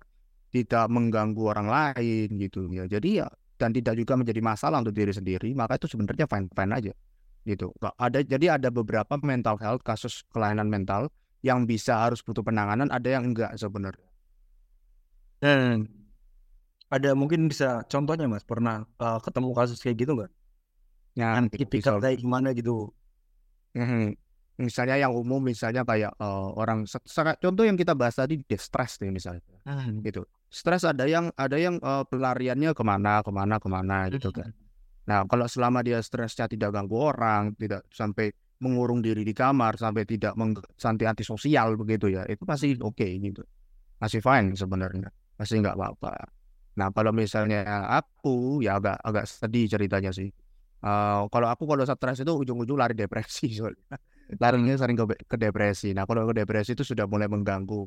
tidak 0.52 0.84
mengganggu 0.90 1.42
orang 1.46 1.68
lain 1.70 2.28
gitu 2.36 2.66
ya. 2.74 2.84
Jadi 2.90 3.22
ya 3.22 3.28
dan 3.56 3.70
tidak 3.70 3.94
juga 3.94 4.18
menjadi 4.18 4.42
masalah 4.42 4.82
untuk 4.82 4.92
diri 4.92 5.14
sendiri 5.14 5.54
maka 5.54 5.78
itu 5.78 5.86
sebenarnya 5.86 6.26
fine 6.26 6.50
fine 6.50 6.72
aja 6.74 6.92
gitu. 7.46 7.70
Nggak 7.78 7.94
ada 7.96 8.18
jadi 8.26 8.46
ada 8.58 8.68
beberapa 8.74 9.14
mental 9.22 9.56
health 9.62 9.86
kasus 9.86 10.26
kelainan 10.34 10.66
mental 10.66 11.08
yang 11.46 11.66
bisa 11.66 11.98
harus 11.98 12.22
butuh 12.22 12.42
penanganan 12.42 12.90
ada 12.90 13.06
yang 13.06 13.30
enggak 13.30 13.54
sebenarnya. 13.54 14.10
Dan 15.42 15.86
ada 16.92 17.16
mungkin 17.16 17.48
bisa 17.48 17.80
contohnya 17.88 18.28
mas 18.28 18.44
pernah 18.44 18.84
eh, 18.84 19.18
ketemu 19.24 19.50
kasus 19.56 19.80
kayak 19.80 19.96
gitu 20.04 20.12
nggak? 20.20 20.32
ya 21.12 21.36
tipikal 21.52 22.00
kayak 22.00 22.20
gimana 22.20 22.52
gitu? 22.56 22.92
Mhm. 23.76 24.16
Misalnya 24.60 25.00
yang 25.00 25.16
umum, 25.16 25.40
misalnya 25.40 25.82
kayak 25.82 26.12
eh, 26.12 26.48
orang 26.60 26.84
se- 26.84 27.00
contoh 27.40 27.64
yang 27.64 27.76
kita 27.80 27.96
bahas 27.96 28.20
tadi 28.20 28.44
distress 28.44 29.00
nih 29.00 29.08
misalnya, 29.08 29.42
Hmm. 29.64 30.04
gitu. 30.04 30.28
Stres 30.52 30.84
ada 30.84 31.08
yang 31.08 31.32
ada 31.32 31.56
yang 31.56 31.80
eh, 31.80 32.04
pelariannya 32.04 32.76
ke 32.76 32.84
mana, 32.84 33.24
ke 33.24 33.32
mana, 33.32 33.56
ke 33.56 33.68
mana 33.72 34.12
gitu 34.12 34.28
kan. 34.28 34.52
Nah 35.08 35.24
kalau 35.24 35.48
selama 35.48 35.80
dia 35.80 35.98
stresnya 36.04 36.46
tidak 36.46 36.76
ganggu 36.76 36.94
orang, 37.00 37.56
tidak 37.56 37.88
sampai 37.88 38.30
mengurung 38.62 39.02
diri 39.02 39.26
di 39.26 39.34
kamar, 39.34 39.74
sampai 39.74 40.06
tidak 40.06 40.36
sampai 40.78 41.04
antisosial 41.10 41.74
begitu 41.74 42.12
ya, 42.12 42.22
itu 42.30 42.44
masih 42.46 42.78
oke 42.78 43.02
gitu, 43.02 43.42
masih 43.98 44.22
fine 44.22 44.54
sebenarnya, 44.54 45.10
masih 45.40 45.58
nggak 45.58 45.74
apa-apa. 45.74 46.14
Nah 46.78 46.88
kalau 46.94 47.12
misalnya 47.12 47.64
aku 47.88 48.64
ya 48.64 48.80
agak 48.80 48.96
agak 49.04 49.24
sedih 49.28 49.69
ceritanya 49.69 50.10
sih. 50.14 50.28
Eh, 50.82 51.20
kalau 51.30 51.46
aku 51.46 51.62
kalau 51.70 51.86
stres 51.86 52.26
itu 52.26 52.32
ujung-ujung 52.34 52.74
lari 52.78 52.94
depresi 52.98 53.52
soalnya. 53.58 53.96
larinya 54.41 54.72
sering 54.81 54.96
ke, 54.96 55.05
ke 55.29 55.36
depresi. 55.36 55.93
Nah, 55.93 56.08
kalau 56.08 56.24
ke 56.24 56.32
depresi 56.41 56.72
itu 56.72 56.82
sudah 56.88 57.05
mulai 57.05 57.29
mengganggu 57.29 57.84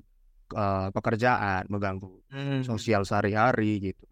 eh, 0.56 0.88
pekerjaan, 0.94 1.66
mengganggu 1.74 2.12
Hmm. 2.36 2.62
sosial 2.62 3.02
sehari-hari 3.08 3.80
gitu. 3.92 4.04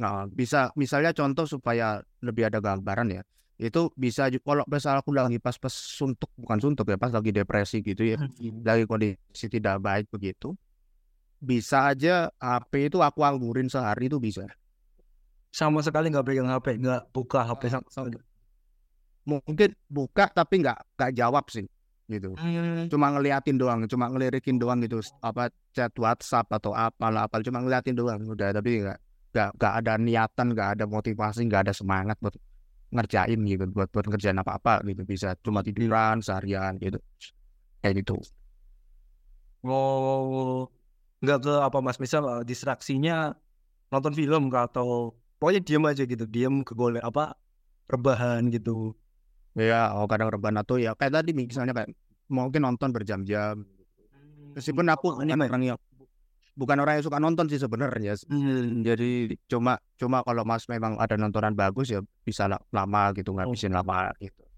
Nah, 0.00 0.24
bisa 0.30 0.72
misalnya 0.80 1.12
contoh 1.12 1.44
supaya 1.44 2.00
lebih 2.24 2.48
ada 2.48 2.60
gambaran 2.60 3.08
ya. 3.20 3.22
Itu 3.60 3.92
bisa 3.96 4.32
kalau 4.40 4.64
misal 4.64 5.00
aku 5.04 5.12
lagi 5.12 5.36
pas-pas 5.36 5.72
suntuk, 5.72 6.32
bukan 6.40 6.56
suntuk 6.60 6.88
ya, 6.88 6.96
pas 6.96 7.12
lagi 7.12 7.28
depresi 7.32 7.84
gitu 7.84 8.08
ya, 8.08 8.16
Hmm. 8.16 8.64
lagi 8.64 8.88
kondisi 8.88 9.46
tidak 9.52 9.76
baik 9.84 10.08
begitu. 10.08 10.56
Bisa 11.40 11.88
aja 11.88 12.28
HP 12.36 12.92
itu 12.92 13.00
aku 13.00 13.24
anggurin 13.24 13.72
sehari 13.72 14.12
itu 14.12 14.20
bisa. 14.20 14.44
Sama 15.50 15.80
sekali 15.80 16.12
nggak 16.12 16.22
pegang 16.28 16.52
HP, 16.52 16.78
nggak 16.78 17.10
buka 17.10 17.42
HP 17.48 17.72
sama 17.72 17.88
sekali. 17.88 18.20
Mungkin 19.24 19.72
buka 19.88 20.28
tapi 20.28 20.60
nggak 20.60 20.78
nggak 20.94 21.12
jawab 21.16 21.48
sih 21.48 21.64
gitu. 22.10 22.34
Hmm. 22.34 22.90
cuma 22.90 23.14
ngeliatin 23.14 23.54
doang, 23.54 23.86
cuma 23.86 24.10
ngelirikin 24.10 24.58
doang 24.58 24.82
gitu, 24.82 24.98
apa 25.22 25.46
chat 25.70 25.94
WhatsApp 25.94 26.50
atau 26.50 26.74
apalah 26.74 27.30
apa, 27.30 27.38
cuma 27.46 27.62
ngeliatin 27.62 27.94
doang 27.94 28.18
udah, 28.26 28.50
tapi 28.50 28.82
nggak 28.82 28.98
nggak 29.30 29.50
nggak 29.54 29.72
ada 29.78 29.92
niatan, 29.94 30.46
nggak 30.50 30.68
ada 30.74 30.84
motivasi, 30.90 31.46
nggak 31.46 31.70
ada 31.70 31.74
semangat 31.74 32.18
buat 32.18 32.34
ngerjain 32.90 33.38
gitu, 33.46 33.64
buat 33.70 33.88
buat 33.94 34.06
ngerjain 34.10 34.38
apa-apa 34.42 34.82
gitu, 34.82 35.06
bisa 35.06 35.38
cuma 35.46 35.62
tiduran 35.62 36.18
seharian 36.18 36.74
gitu, 36.82 36.98
kayak 37.78 38.02
gitu. 38.02 38.18
Oh, 39.62 40.66
nggak 41.20 41.38
ke 41.44 41.54
apa 41.60 41.78
mas? 41.80 41.96
Misal 42.00 42.22
eh, 42.26 42.42
distraksinya 42.44 43.36
nonton 43.92 44.12
film 44.16 44.48
atau 44.52 45.14
pokoknya 45.40 45.60
diam 45.64 45.84
aja 45.88 46.02
gitu, 46.04 46.24
diam 46.24 46.64
ke 46.64 46.72
golek 46.76 47.04
apa 47.04 47.36
rebahan 47.88 48.48
gitu. 48.52 48.92
Ya, 49.58 49.90
oh 49.98 50.06
kadang 50.06 50.30
rebahan 50.30 50.62
atau 50.62 50.78
ya 50.78 50.94
kayak 50.94 51.20
tadi 51.20 51.34
misalnya 51.34 51.74
kayak 51.74 51.90
mungkin 52.30 52.62
nonton 52.62 52.94
berjam-jam. 52.94 53.66
Meskipun 54.54 54.86
aku 54.90 55.18
bukan 55.18 55.40
orang 55.46 55.62
yang 55.74 55.78
bukan 56.58 56.76
orang 56.82 56.98
yang 56.98 57.04
suka 57.06 57.18
nonton 57.22 57.46
sih 57.50 57.58
sebenarnya. 57.58 58.18
Hmm. 58.26 58.82
Jadi 58.82 59.38
cuma 59.46 59.78
cuma 59.98 60.22
kalau 60.26 60.42
Mas 60.46 60.66
memang 60.66 60.98
ada 60.98 61.14
nontonan 61.14 61.54
bagus 61.54 61.90
ya 61.90 62.02
bisa 62.26 62.46
la- 62.50 62.62
lama 62.74 63.14
gitu 63.14 63.34
ngabisin 63.34 63.74
lama 63.74 64.10
gitu. 64.18 64.49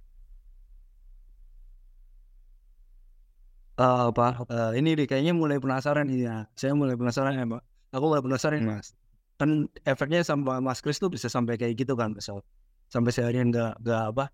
Apa? 3.82 4.46
eh, 4.46 4.70
ini 4.78 4.94
deh 4.94 5.06
kayaknya 5.10 5.32
mulai 5.34 5.58
penasaran 5.58 6.06
nih 6.06 6.18
ya. 6.28 6.36
Saya 6.54 6.72
mulai 6.78 6.94
penasaran 6.94 7.34
ya, 7.34 7.44
Pak. 7.48 7.62
Aku 7.92 8.04
mulai 8.08 8.22
penasaran 8.22 8.62
mas. 8.62 8.94
kan 9.36 9.66
efeknya 9.82 10.22
sama 10.22 10.62
Mas 10.62 10.78
Kris 10.78 11.02
tuh 11.02 11.10
bisa 11.10 11.26
sampai 11.26 11.58
kayak 11.58 11.74
gitu 11.74 11.98
kan 11.98 12.14
misal 12.14 12.46
sampai 12.86 13.10
seharian 13.10 13.50
nggak 13.50 13.82
nggak 13.82 14.02
apa 14.14 14.24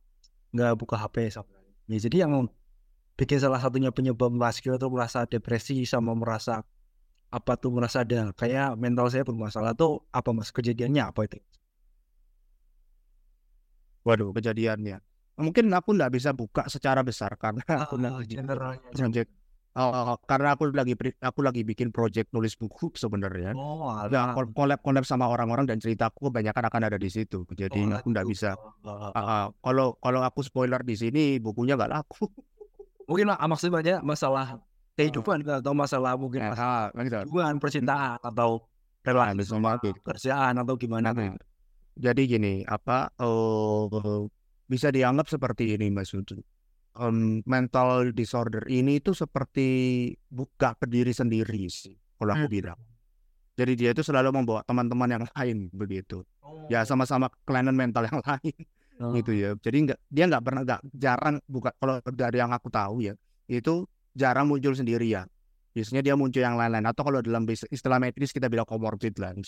nggak 0.52 0.72
buka 0.76 1.00
HP 1.00 1.32
sampai 1.32 1.56
ya 1.88 1.96
jadi 1.96 2.28
yang 2.28 2.44
bikin 3.16 3.40
salah 3.40 3.56
satunya 3.56 3.88
penyebab 3.88 4.28
Mas 4.28 4.60
Kris 4.60 4.76
tuh 4.76 4.92
merasa 4.92 5.24
depresi 5.24 5.80
sama 5.88 6.12
merasa 6.12 6.60
apa 7.32 7.52
tuh 7.56 7.72
merasa 7.72 8.04
ada 8.04 8.36
kayak 8.36 8.76
mental 8.76 9.08
saya 9.08 9.24
bermasalah 9.24 9.72
tuh 9.72 10.04
apa 10.12 10.28
mas 10.36 10.52
kejadiannya 10.52 11.08
apa 11.08 11.24
itu 11.24 11.40
Waduh, 14.04 14.32
kejadiannya. 14.32 15.04
Mungkin 15.36 15.68
aku 15.72 15.92
nggak 15.92 16.12
bisa 16.16 16.30
buka 16.32 16.64
secara 16.72 17.04
besar 17.04 17.36
karena 17.36 17.60
aku 17.84 18.00
Ah, 18.00 18.24
generalnya 18.24 18.88
Oh, 19.78 20.18
karena 20.26 20.58
aku 20.58 20.74
lagi 20.74 20.98
aku 21.22 21.40
lagi 21.46 21.62
bikin 21.62 21.94
project 21.94 22.34
nulis 22.34 22.58
buku 22.58 22.90
sebenarnya. 22.98 23.54
oh 23.54 23.94
Ya, 24.10 24.34
alah. 24.34 24.42
collab 24.50 24.82
collab 24.82 25.06
sama 25.06 25.30
orang-orang 25.30 25.70
dan 25.70 25.78
ceritaku 25.78 26.34
kebanyakan 26.34 26.66
akan 26.66 26.82
ada 26.90 26.98
di 26.98 27.06
situ. 27.06 27.46
Jadi 27.54 27.86
Oh, 27.86 27.94
aku 27.94 28.10
nggak 28.10 28.26
aduh. 28.26 28.32
bisa. 28.34 28.50
Ah, 28.82 29.14
Ah, 29.14 29.22
ah, 29.22 29.44
kalau 29.62 29.94
kalau 30.02 30.20
aku 30.26 30.42
spoiler 30.42 30.82
di 30.82 30.98
sini 30.98 31.38
bukunya 31.38 31.78
nggak 31.78 31.94
laku. 31.94 32.26
mungkin 33.08 33.30
lah 33.30 33.38
maksudnya 33.46 33.72
banyak 33.78 33.98
masalah 34.04 34.46
kehidupan 34.98 35.40
kan, 35.46 35.62
atau 35.62 35.72
masalah 35.72 36.12
mungkin 36.18 36.42
masalah 36.42 36.90
ah, 36.90 37.02
gitu. 37.06 37.16
hubungan 37.30 37.56
percintaan 37.62 38.18
atau 38.20 38.66
Nah, 39.06 39.30
relasi 39.32 39.46
sama 39.46 39.78
banget. 39.78 39.94
kerjaan 40.04 40.58
atau 40.58 40.74
gimana 40.76 41.14
Nah, 41.14 41.32
jadi 41.96 42.22
gini, 42.28 42.66
apa 42.66 43.08
eh, 43.16 44.22
bisa 44.68 44.90
dianggap 44.92 45.30
seperti 45.30 45.78
ini 45.78 45.88
Mas 45.88 46.10
Udu. 46.12 46.42
Em, 46.98 47.46
mental 47.46 48.10
disorder 48.10 48.66
ini 48.66 48.98
itu 48.98 49.14
seperti 49.14 49.66
buka 50.26 50.74
berdiri 50.74 51.14
sendiri 51.14 51.70
sih, 51.70 51.94
kalau 52.18 52.34
aku 52.34 52.50
Hmm. 52.50 52.56
bilang. 52.58 52.78
Jadi 53.54 53.72
dia 53.74 53.90
itu 53.94 54.02
selalu 54.02 54.34
membawa 54.34 54.66
teman-teman 54.66 55.06
yang 55.06 55.24
lain 55.30 55.70
begitu. 55.70 56.26
Ya 56.66 56.82
sama-sama 56.82 57.30
kelainan 57.46 57.74
mental 57.78 58.06
yang 58.06 58.18
lain 58.26 58.54
Oh. 58.98 59.14
gitu 59.14 59.30
ya. 59.30 59.54
Jadi 59.62 59.86
nggak 59.86 59.98
dia 60.10 60.24
nggak 60.26 60.42
pernah 60.42 60.62
nggak 60.66 60.80
jarang 60.90 61.38
buka 61.46 61.70
kalau 61.78 62.02
dari 62.10 62.42
yang 62.42 62.50
aku 62.50 62.66
tahu 62.66 62.98
ya 62.98 63.14
itu 63.46 63.86
jarang 64.10 64.50
muncul 64.50 64.74
sendirian. 64.74 65.30
Biasanya 65.70 66.02
dia 66.02 66.18
muncul 66.18 66.42
yang 66.42 66.58
lain-lain 66.58 66.82
atau 66.82 67.06
kalau 67.06 67.22
dalam 67.22 67.46
istilah 67.46 68.02
medis 68.02 68.34
kita 68.34 68.50
bilang 68.50 68.66
comorbid 68.66 69.14
lah. 69.22 69.38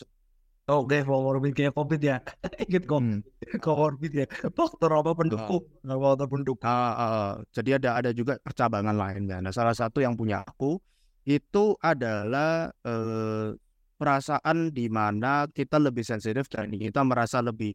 Oh, 0.70 0.86
oke, 0.86 1.02
comorbid 1.02 1.50
kayak 1.50 1.74
COVID 1.74 1.98
ya. 1.98 2.22
Ingat 2.70 2.84
kok, 2.86 3.00
Hmm. 3.02 3.20
comorbid 3.66 4.12
ya. 4.22 4.26
Faktor 4.54 5.02
apa 5.02 5.18
pendukung? 5.18 5.66
Nggak 5.82 5.98
faktor 5.98 6.26
pendukung. 6.30 6.70
Ah, 6.70 6.94
ah. 6.94 7.30
jadi 7.50 7.82
ada 7.82 7.98
ada 7.98 8.10
juga 8.14 8.38
percabangan 8.38 8.94
lainnya. 8.94 9.42
Nah, 9.42 9.50
salah 9.50 9.74
satu 9.74 9.98
yang 9.98 10.14
punya 10.14 10.46
aku 10.46 10.78
itu 11.26 11.74
adalah 11.82 12.70
eh, 12.86 13.50
perasaan 13.98 14.70
di 14.70 14.86
mana 14.86 15.50
kita 15.50 15.82
lebih 15.82 16.06
sensitif 16.06 16.46
dan 16.46 16.70
kita 16.70 17.02
merasa 17.02 17.42
lebih 17.42 17.74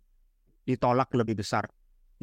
ditolak 0.63 1.11
lebih 1.19 1.43
besar 1.43 1.67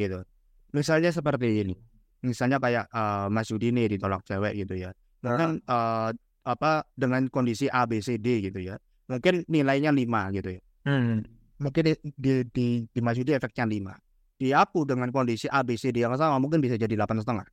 gitu. 0.00 0.24
Misalnya 0.72 1.12
seperti 1.12 1.68
ini. 1.68 1.76
Misalnya 2.24 2.56
kayak 2.56 2.88
eh, 2.88 3.26
Mas 3.28 3.52
Yudi 3.52 3.76
nih 3.76 3.92
ditolak 4.00 4.24
cewek 4.24 4.56
gitu 4.64 4.88
ya. 4.88 4.96
Mungkin 5.20 5.60
eh, 5.68 6.10
apa 6.42 6.72
dengan 6.96 7.28
kondisi 7.28 7.68
A 7.68 7.84
B 7.84 8.00
C 8.00 8.16
D 8.16 8.40
gitu 8.48 8.56
ya. 8.56 8.80
Mungkin 9.10 9.46
nilainya 9.50 9.90
5 9.90 10.30
gitu 10.34 10.58
ya. 10.58 10.62
Hmm. 10.86 11.26
Mungkin 11.62 11.82
di 11.86 11.94
di 12.18 12.32
di, 12.50 12.66
di 12.90 13.00
Mas 13.02 13.18
Yudi 13.18 13.34
efeknya 13.34 13.66
5. 13.66 13.94
Di 14.38 14.50
aku 14.50 14.82
dengan 14.82 15.10
kondisi 15.14 15.46
A 15.46 15.62
B 15.62 15.78
C 15.78 15.94
D 15.94 16.02
yang 16.02 16.18
sama 16.18 16.38
mungkin 16.42 16.58
bisa 16.58 16.74
jadi 16.74 16.98
delapan 16.98 17.22
setengah. 17.22 17.46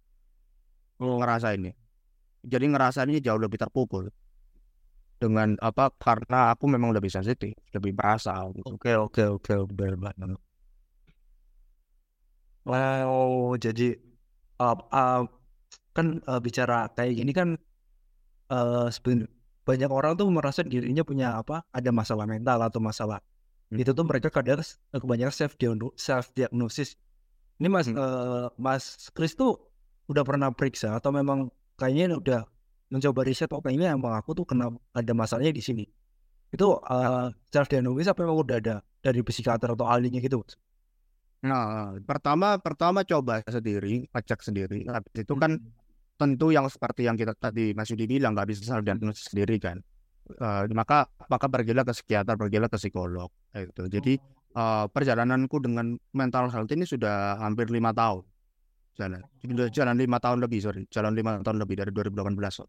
Ngerasainnya. 0.99 1.73
Jadi 2.43 2.65
ngerasainnya 2.71 3.19
jauh 3.21 3.39
lebih 3.39 3.59
terpukul. 3.61 4.09
Dengan 5.19 5.59
apa 5.59 5.91
karena 5.99 6.55
aku 6.55 6.65
memang 6.71 6.95
lebih 6.95 7.11
sensitif, 7.11 7.51
lebih 7.75 7.91
merasa 7.91 8.39
gitu. 8.55 8.63
Oke, 8.71 8.95
oke, 8.95 9.23
oke, 9.35 9.53
benar 9.67 9.99
banget. 9.99 10.39
Wow, 12.63 13.55
jadi 13.59 13.97
uh, 14.61 14.77
uh, 14.93 15.25
kan 15.91 16.21
uh, 16.23 16.39
bicara 16.39 16.87
kayak 16.93 17.17
gini 17.19 17.31
kan 17.35 17.57
uh, 18.53 18.87
seben- 18.93 19.27
banyak 19.69 19.89
orang 19.97 20.13
tuh 20.19 20.25
merasa 20.33 20.65
dirinya 20.65 21.03
punya 21.05 21.27
apa 21.37 21.61
ada 21.69 21.89
masalah 21.93 22.25
mental 22.25 22.57
atau 22.65 22.81
masalah 22.81 23.19
Hmm. 23.69 23.77
itu 23.77 23.91
tuh 23.93 24.01
mereka 24.01 24.33
kadang 24.33 24.65
s- 24.65 24.81
kebanyakan 24.89 25.29
self 25.29 25.53
self 25.93 26.25
diagnosis. 26.33 26.97
Ini 27.61 27.69
Mas 27.69 27.85
Hmm. 27.85 28.01
uh, 28.01 28.49
Mas 28.57 28.83
Kris 29.13 29.37
tuh 29.37 29.61
udah 30.09 30.25
pernah 30.25 30.49
periksa 30.49 30.97
atau 30.97 31.13
memang 31.13 31.53
kayaknya 31.77 32.17
udah 32.17 32.39
mencoba 32.89 33.21
riset 33.21 33.45
oh 33.53 33.61
kayaknya 33.61 33.93
emang 33.93 34.17
aku 34.17 34.33
tuh 34.33 34.45
kena 34.49 34.73
ada 34.89 35.13
masalahnya 35.13 35.53
di 35.53 35.61
sini. 35.61 35.85
Itu 36.49 36.81
uh, 36.81 37.29
self 37.53 37.69
diagnosis 37.69 38.09
apa 38.09 38.25
memang 38.25 38.41
udah 38.41 38.57
ada 38.57 38.75
dari 39.05 39.21
psikiater 39.21 39.77
atau 39.77 39.85
ahlinya 39.85 40.17
gitu? 40.17 40.41
Mas? 40.41 40.57
Nah, 41.45 41.93
pertama 42.09 42.57
pertama 42.59 42.99
coba 43.05 43.45
sendiri, 43.47 44.09
ngecek 44.11 44.39
sendiri. 44.43 44.79
Habis 44.89 45.23
itu 45.23 45.33
kan 45.37 45.61
Hmm. 45.61 45.69
Tentu 46.19 46.51
yang 46.51 46.67
seperti 46.67 47.07
yang 47.07 47.15
kita 47.15 47.31
tadi 47.39 47.71
Mas 47.71 47.87
Yudi 47.87 48.03
bilang 48.03 48.35
nggak 48.35 48.51
bisa 48.51 48.61
self 48.67 48.83
diagnosis 48.83 49.31
sendiri 49.31 49.55
kan. 49.55 49.79
Eh, 50.29 50.63
maka 50.75 51.07
maka 51.31 51.47
pergilah 51.47 51.87
ke 51.87 51.95
psikiater, 51.95 52.35
pergilah 52.35 52.67
ke 52.67 52.75
psikolog. 52.75 53.31
Itu. 53.55 53.87
Jadi 53.87 54.19
eh, 54.53 54.85
perjalananku 54.91 55.57
dengan 55.63 55.95
mental 56.11 56.51
health 56.51 56.69
ini 56.75 56.83
sudah 56.83 57.39
hampir 57.39 57.71
lima 57.71 57.95
tahun 57.95 58.27
jalan. 58.99 59.23
Sudah 59.39 59.67
jalan 59.71 59.95
lima 59.95 60.19
tahun 60.19 60.43
lebih, 60.43 60.59
sorry, 60.59 60.83
jalan 60.91 61.15
lima 61.15 61.39
tahun 61.39 61.57
lebih 61.63 61.79
dari 61.79 61.91
2018. 61.95 62.67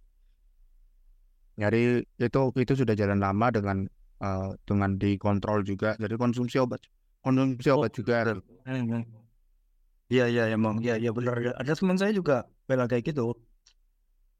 Jadi 1.60 2.00
itu 2.22 2.40
itu 2.54 2.72
sudah 2.72 2.94
jalan 2.94 3.18
lama 3.18 3.50
dengan 3.50 3.84
eh, 4.22 4.50
dengan 4.62 4.94
dikontrol 4.94 5.66
juga. 5.66 5.98
Jadi 5.98 6.14
konsumsi 6.14 6.56
obat, 6.62 6.80
konsumsi 7.26 7.68
obat 7.74 7.90
juga. 7.92 8.38
Iya 10.10 10.26
iya 10.26 10.42
emang 10.50 10.82
iya 10.82 10.98
iya 10.98 11.14
benar 11.14 11.38
ada 11.54 11.72
teman 11.78 11.94
saya 11.94 12.10
juga 12.10 12.42
bela 12.66 12.90
kayak 12.90 13.14
gitu. 13.14 13.30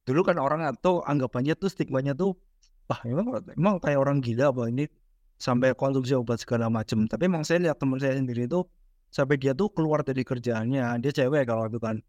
Dulu 0.02 0.20
kan 0.26 0.36
orang 0.42 0.66
atau 0.66 0.98
anggapannya 1.06 1.54
tuh 1.54 1.70
stigmanya 1.70 2.12
tuh 2.18 2.34
wah 2.90 2.98
emang 3.06 3.38
emang 3.54 3.74
kayak 3.78 3.98
orang 4.02 4.18
gila 4.18 4.50
apa 4.50 4.66
ini? 4.66 4.90
Sampai 5.38 5.72
konsumsi 5.78 6.12
obat 6.18 6.42
segala 6.42 6.66
macem. 6.66 7.06
Tapi 7.06 7.30
emang 7.30 7.46
saya 7.46 7.62
lihat 7.70 7.78
teman 7.78 8.02
saya 8.02 8.18
sendiri 8.18 8.50
itu 8.50 8.66
sampai 9.14 9.38
dia 9.38 9.54
tuh 9.54 9.70
keluar 9.70 10.02
dari 10.02 10.26
kerjaannya. 10.26 10.98
Dia 10.98 11.12
cewek 11.14 11.46
kalau 11.46 11.70
itu 11.70 11.78
kan. 11.78 12.02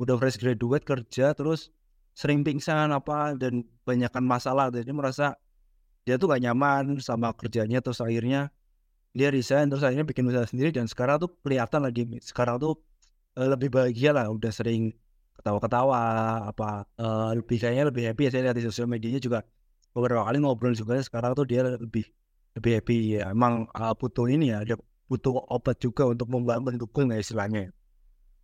Udah 0.00 0.16
fresh 0.16 0.38
graduate 0.40 0.86
kerja 0.86 1.34
terus 1.36 1.74
sering 2.14 2.40
pingsan 2.46 2.94
apa 2.94 3.34
dan 3.34 3.66
banyakkan 3.84 4.22
masalah. 4.24 4.70
Jadi 4.70 4.94
merasa 4.94 5.34
dia 6.06 6.16
tuh 6.16 6.30
gak 6.30 6.40
nyaman 6.46 7.02
sama 7.02 7.34
kerjanya. 7.34 7.82
Terus 7.84 8.00
akhirnya 8.00 8.48
dia 9.12 9.28
resign 9.34 9.66
terus 9.68 9.82
akhirnya 9.84 10.06
bikin 10.06 10.24
usaha 10.30 10.46
sendiri. 10.48 10.72
Dan 10.72 10.86
sekarang 10.88 11.20
tuh 11.20 11.34
kelihatan 11.44 11.84
lagi 11.84 12.06
sekarang 12.24 12.56
tuh 12.62 12.78
lebih 13.36 13.68
bahagia 13.70 14.10
lah 14.16 14.26
udah 14.30 14.50
sering 14.50 14.90
ketawa-ketawa 15.38 16.00
apa 16.50 16.84
eh, 16.98 17.30
lebih 17.38 17.56
kayaknya 17.62 17.84
lebih 17.88 18.02
happy 18.10 18.22
ya 18.26 18.30
saya 18.34 18.42
lihat 18.50 18.56
di 18.58 18.64
sosial 18.66 18.86
medianya 18.90 19.20
juga 19.22 19.40
beberapa 19.94 20.26
kali 20.28 20.38
ngobrol 20.42 20.74
juga 20.76 21.00
sekarang 21.00 21.32
tuh 21.38 21.46
dia 21.48 21.64
lebih 21.64 22.04
lebih 22.58 22.72
happy 22.82 22.96
ya 23.20 23.30
emang 23.32 23.70
eh, 23.70 23.94
butuh 23.96 24.26
ini 24.28 24.52
ya 24.52 24.66
ada 24.66 24.74
butuh 25.10 25.32
obat 25.50 25.76
juga 25.82 26.06
untuk 26.06 26.28
membantu 26.30 26.62
mendukung 26.70 27.10
ya 27.10 27.18
istilahnya 27.18 27.72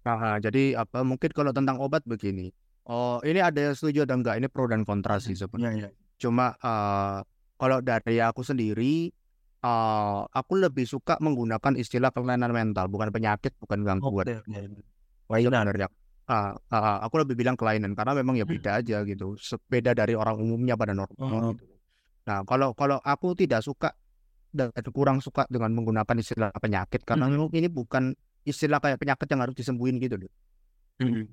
Nah, 0.06 0.38
jadi 0.38 0.78
apa 0.78 1.02
mungkin 1.02 1.34
kalau 1.34 1.50
tentang 1.50 1.82
obat 1.82 2.06
begini. 2.06 2.54
Oh, 2.86 3.18
ini 3.26 3.42
ada 3.42 3.58
yang 3.58 3.74
setuju 3.74 4.06
dan 4.06 4.22
enggak 4.22 4.38
ini 4.38 4.46
pro 4.46 4.70
dan 4.70 4.86
kontra 4.86 5.18
sih 5.18 5.34
sebenarnya. 5.34 5.90
ya, 5.90 5.90
ya. 5.90 5.98
Cuma 6.22 6.54
eh, 6.54 7.18
kalau 7.58 7.82
dari 7.82 8.22
aku 8.22 8.46
sendiri 8.46 9.10
eh, 9.62 10.20
aku 10.26 10.52
lebih 10.58 10.84
suka 10.84 11.16
menggunakan 11.22 11.72
istilah 11.76 12.10
kelainan 12.12 12.52
mental, 12.52 12.88
bukan 12.90 13.08
penyakit, 13.12 13.54
bukan 13.60 13.84
gangguan. 13.86 14.26
Oke, 14.26 14.34
oke. 14.42 14.82
Wainan. 15.26 15.66
Sebenarnya. 15.66 15.88
Ah, 16.26 16.58
ah, 16.74 16.98
aku 17.06 17.22
lebih 17.22 17.38
bilang 17.38 17.54
kelainan 17.54 17.94
karena 17.94 18.10
memang 18.18 18.34
ya 18.34 18.42
beda 18.42 18.82
aja 18.82 19.06
gitu. 19.06 19.38
Beda 19.70 19.94
dari 19.94 20.18
orang 20.18 20.42
umumnya 20.42 20.74
pada 20.74 20.90
normal 20.90 21.14
Oh. 21.22 21.54
gitu. 21.54 21.64
Nah, 22.26 22.42
kalau 22.42 22.74
kalau 22.74 22.98
aku 22.98 23.38
tidak 23.38 23.62
suka 23.62 23.94
dan 24.50 24.74
kurang 24.90 25.22
suka 25.22 25.46
dengan 25.46 25.70
menggunakan 25.70 26.16
istilah 26.18 26.50
penyakit 26.58 27.06
karena 27.06 27.30
Hmm. 27.30 27.46
ini 27.54 27.70
bukan 27.70 28.10
istilah 28.42 28.82
kayak 28.82 28.98
penyakit 28.98 29.26
yang 29.30 29.40
harus 29.46 29.54
disembuhin 29.54 30.02
gitu 30.02 30.18
loh. 30.18 30.30
Hmm. 30.98 31.30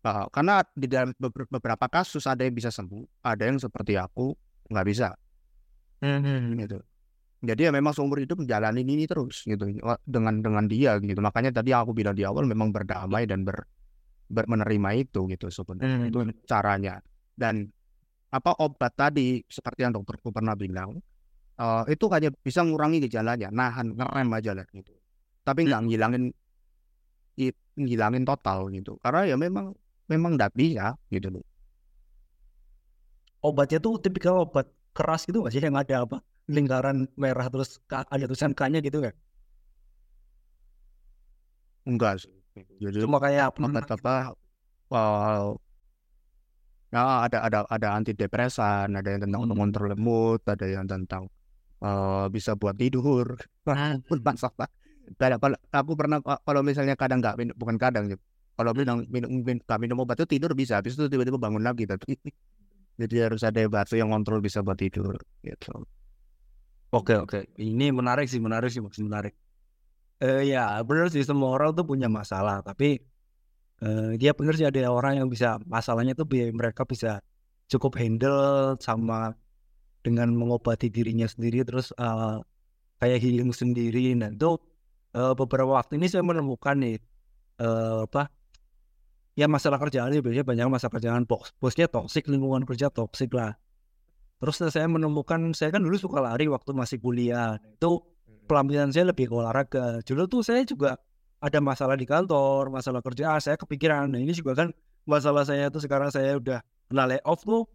Ah, 0.00 0.24
karena 0.32 0.64
di 0.72 0.88
dalam 0.88 1.12
beber- 1.20 1.48
beberapa 1.52 1.84
kasus 1.92 2.24
ada 2.24 2.40
yang 2.40 2.56
bisa 2.56 2.72
sembuh, 2.72 3.20
ada 3.20 3.44
yang 3.44 3.60
seperti 3.60 4.00
aku 4.00 4.32
nggak 4.72 4.86
bisa 4.88 5.12
Hmm. 6.00 6.56
gitu. 6.56 6.80
Jadi 7.40 7.60
ya 7.68 7.72
memang 7.72 7.96
seumur 7.96 8.20
hidup 8.20 8.44
menjalani 8.44 8.84
ini 8.84 9.08
terus 9.08 9.48
gitu 9.48 9.64
dengan 10.04 10.34
dengan 10.44 10.64
dia 10.68 11.00
gitu. 11.00 11.20
Makanya 11.24 11.56
tadi 11.56 11.72
aku 11.72 11.96
bilang 11.96 12.12
di 12.12 12.24
awal 12.28 12.44
memang 12.44 12.68
berdamai 12.68 13.24
dan 13.24 13.48
ber, 13.48 13.64
ber- 14.28 14.48
menerima 14.48 14.90
itu 15.00 15.24
gitu 15.32 15.46
sebenarnya 15.48 16.08
Hmm. 16.08 16.10
itu 16.12 16.18
caranya. 16.44 17.00
Dan 17.32 17.68
apa 18.30 18.54
obat 18.60 18.92
tadi 18.94 19.40
seperti 19.48 19.84
yang 19.88 19.92
dokterku 19.96 20.30
pernah 20.30 20.54
bilang 20.54 21.00
eh, 21.60 21.82
itu 21.92 22.06
hanya 22.12 22.30
bisa 22.46 22.60
ngurangi 22.64 23.04
gejalanya, 23.08 23.48
nahan 23.52 23.96
ngerem 23.96 24.28
aja 24.36 24.52
lah 24.58 24.66
gitu. 24.72 24.92
Tapi 25.46 25.60
nggak 25.68 25.82
ngilangin 25.88 26.24
ngilangin 27.80 28.24
total 28.28 28.68
gitu. 28.76 28.92
Karena 29.02 29.20
ya 29.30 29.36
memang 29.40 29.72
memang 30.10 30.36
nggak 30.36 30.52
bisa 30.54 30.94
gitu 31.12 31.28
loh. 31.34 31.44
Obatnya 33.40 33.78
tuh 33.80 33.96
tipikal 34.04 34.44
obat 34.44 34.68
keras 34.92 35.24
gitu 35.24 35.40
nggak 35.40 35.52
sih 35.54 35.62
yang 35.64 35.76
ada 35.80 36.04
apa? 36.04 36.16
Lingkaran 36.54 36.96
merah 37.22 37.46
terus 37.52 37.70
ada 38.14 38.24
tulisan 38.28 38.52
K-nya 38.58 38.78
gitu 38.86 38.96
nggak? 39.02 39.14
enggak 41.88 42.14
sih. 42.22 42.32
Jadi 42.82 42.98
Cuma 43.02 43.16
kayak 43.24 43.44
apa? 43.52 44.34
wow 44.92 45.56
ya 46.94 47.02
ada 47.26 47.38
ada 47.46 47.58
ada 47.70 47.88
antidepresan 47.98 48.88
ada 48.98 49.08
yang 49.14 49.22
tentang 49.24 49.40
Hmm. 49.42 49.50
mengontrol 49.50 49.92
mood 49.94 50.40
ada 50.46 50.66
yang 50.66 50.86
tentang 50.90 51.22
eh, 51.84 52.26
bisa 52.34 52.52
buat 52.60 52.76
tidur. 52.78 53.26
Pun 54.08 54.18
masalah 54.24 54.68
kalau 55.42 55.58
aku 55.74 55.92
pernah 56.00 56.18
kalau 56.22 56.62
misalnya 56.62 56.94
kadang 56.98 57.18
nggak 57.22 57.36
minum 57.40 57.54
bukan 57.58 57.76
kadang 57.82 58.04
ya 58.12 58.16
kalau 58.58 58.72
minum 58.76 59.02
minum 59.10 59.30
minum, 59.42 59.60
minum 59.82 59.96
obat 60.02 60.16
itu 60.22 60.38
tidur 60.38 60.52
bisa 60.54 60.78
habis 60.78 60.94
itu 60.96 61.06
tiba-tiba 61.12 61.38
bangun 61.40 61.62
lagi 61.66 61.84
tapi 61.88 62.14
jadi 63.00 63.16
harus 63.30 63.42
ada 63.46 63.60
batu 63.70 63.94
yang 64.00 64.10
kontrol 64.14 64.40
bisa 64.44 64.60
buat 64.66 64.78
tidur 64.78 65.16
gitu 65.46 65.70
Oke 66.90 67.12
oke, 67.22 67.38
ini 67.62 67.84
menarik 67.98 68.26
sih, 68.32 68.40
menarik 68.46 68.68
sih, 68.74 68.82
maksud 68.82 69.06
menarik. 69.08 69.32
Eh 70.24 70.40
ya 70.52 70.60
benar 70.88 71.06
sih 71.14 71.24
semua 71.30 71.48
orang 71.56 71.70
tuh 71.78 71.84
punya 71.90 72.08
masalah, 72.18 72.56
tapi 72.68 72.84
eh, 73.84 74.00
dia 74.20 74.30
benar 74.38 74.54
sih 74.58 74.66
ada 74.70 74.80
orang 74.98 75.12
yang 75.20 75.28
bisa 75.34 75.48
masalahnya 75.74 76.12
tuh 76.20 76.26
bi- 76.32 76.54
mereka 76.60 76.82
bisa 76.92 77.08
cukup 77.72 77.92
handle 78.02 78.38
sama 78.86 79.14
dengan 80.06 80.28
mengobati 80.40 80.86
dirinya 80.96 81.26
sendiri, 81.34 81.58
terus 81.68 81.86
eh, 82.02 82.36
kayak 83.00 83.18
healing 83.24 83.50
sendiri. 83.62 84.00
Nah 84.20 84.30
itu 84.36 84.46
eh, 85.18 85.32
beberapa 85.40 85.72
waktu 85.80 85.92
ini 85.98 86.06
saya 86.12 86.24
menemukan 86.30 86.76
nih 86.84 86.96
eh, 87.62 87.98
apa 88.08 88.20
ya 89.38 89.46
masalah 89.54 89.78
kerjaan 89.82 90.10
ini 90.12 90.20
biasanya 90.24 90.46
banyak 90.50 90.66
masalah 90.74 90.92
kerjaan 90.98 91.22
bos 91.30 91.48
bosnya 91.62 91.86
toksik 91.94 92.24
lingkungan 92.32 92.62
kerja 92.68 92.86
toksik 92.92 93.30
lah 93.38 93.54
terus 94.40 94.56
saya 94.58 94.88
menemukan 94.88 95.52
saya 95.52 95.70
kan 95.70 95.84
dulu 95.84 96.00
suka 96.00 96.18
lari 96.24 96.48
waktu 96.48 96.72
masih 96.72 96.96
kuliah. 96.96 97.60
Itu 97.76 98.02
pelampiasan 98.48 98.90
saya 98.90 99.12
lebih 99.12 99.28
ke 99.28 99.34
olahraga. 99.36 100.00
Dulu 100.02 100.24
tuh 100.26 100.40
saya 100.42 100.64
juga 100.64 100.96
ada 101.40 101.58
masalah 101.60 101.96
di 101.96 102.08
kantor 102.08 102.72
masalah 102.72 103.04
kerjaan 103.04 103.38
saya 103.38 103.60
kepikiran. 103.60 104.10
Nah 104.10 104.20
ini 104.20 104.32
juga 104.32 104.56
kan 104.56 104.68
masalah 105.04 105.44
saya 105.44 105.68
tuh 105.68 105.84
sekarang 105.84 106.08
saya 106.08 106.40
udah 106.40 106.58
kena 106.88 107.04
layoff 107.04 107.44
tuh. 107.44 107.68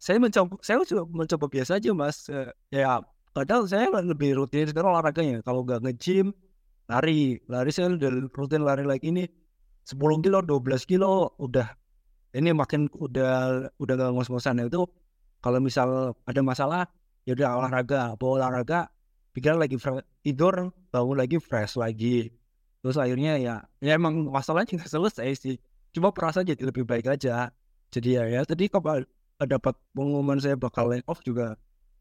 Saya 0.00 0.16
mencoba 0.20 0.60
saya 0.60 0.80
juga 0.84 1.08
mencoba 1.08 1.48
biasa 1.48 1.80
aja 1.80 1.90
mas. 1.96 2.28
Ya 2.72 3.00
kadang 3.32 3.64
saya 3.64 3.88
lebih 4.04 4.36
rutin 4.36 4.68
sekarang 4.68 4.92
olahraganya. 4.92 5.40
Kalau 5.40 5.64
nggak 5.64 5.80
nge-gym 5.84 6.36
lari. 6.88 7.40
Lari 7.48 7.70
saya 7.72 7.92
udah 7.92 8.30
rutin 8.36 8.62
lari 8.64 8.84
lagi 8.84 9.12
ini 9.12 9.24
10 9.84 9.96
kilo 10.24 10.44
12 10.44 10.84
kilo 10.84 11.34
udah. 11.40 11.68
Ini 12.30 12.54
makin 12.54 12.86
udah 12.94 13.66
udah 13.74 13.94
gak 13.98 14.10
ngos-ngosan. 14.14 14.62
Itu 14.62 14.86
kalau 15.40 15.58
misal 15.60 16.12
ada 16.28 16.40
masalah 16.44 16.84
ya 17.24 17.32
udah 17.36 17.60
olahraga. 17.60 18.14
Bawa 18.20 18.44
olahraga 18.44 18.92
pikiran 19.32 19.56
lagi 19.60 19.76
tidur 20.20 20.72
bangun 20.92 21.16
lagi 21.16 21.36
fresh 21.40 21.80
lagi. 21.80 22.32
Terus 22.80 22.96
akhirnya 22.96 23.36
ya 23.40 23.54
ya 23.80 23.92
emang 23.96 24.28
masalahnya 24.28 24.76
nggak 24.76 24.90
selesai 24.94 25.28
sih. 25.40 25.56
Cuma 25.96 26.12
perasaan 26.12 26.46
jadi 26.46 26.60
lebih 26.68 26.84
baik 26.84 27.08
aja. 27.08 27.50
Jadi 27.90 28.20
ya 28.20 28.24
ya 28.28 28.40
tadi 28.46 28.70
kalau 28.70 29.02
dapat 29.40 29.74
pengumuman 29.96 30.38
saya 30.38 30.54
bakal 30.54 30.92
lay 30.92 31.00
off 31.08 31.24
juga. 31.24 31.56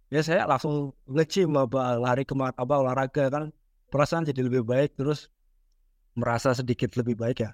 Ya 0.10 0.26
saya 0.26 0.50
langsung 0.50 0.92
nge-gym 1.06 1.54
apa 1.54 1.96
lari 2.02 2.26
ke 2.26 2.36
mana 2.36 2.52
apa 2.54 2.76
olahraga 2.76 3.32
kan. 3.32 3.44
Perasaan 3.90 4.28
jadi 4.28 4.46
lebih 4.46 4.68
baik 4.68 5.00
terus 5.00 5.32
merasa 6.14 6.54
sedikit 6.54 6.94
lebih 7.00 7.18
baik 7.18 7.42
ya. 7.42 7.52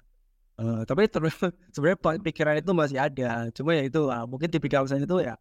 Eh, 0.56 0.82
tapi 0.88 1.08
terus 1.08 1.36
sebenarnya 1.74 2.20
pikiran 2.20 2.56
itu 2.60 2.72
masih 2.72 2.98
ada. 3.00 3.48
Cuma 3.52 3.76
ya 3.76 3.84
itu 3.86 4.08
ah, 4.08 4.24
mungkin 4.28 4.48
tipikal 4.48 4.84
saya 4.88 5.04
itu 5.04 5.16
ya 5.20 5.36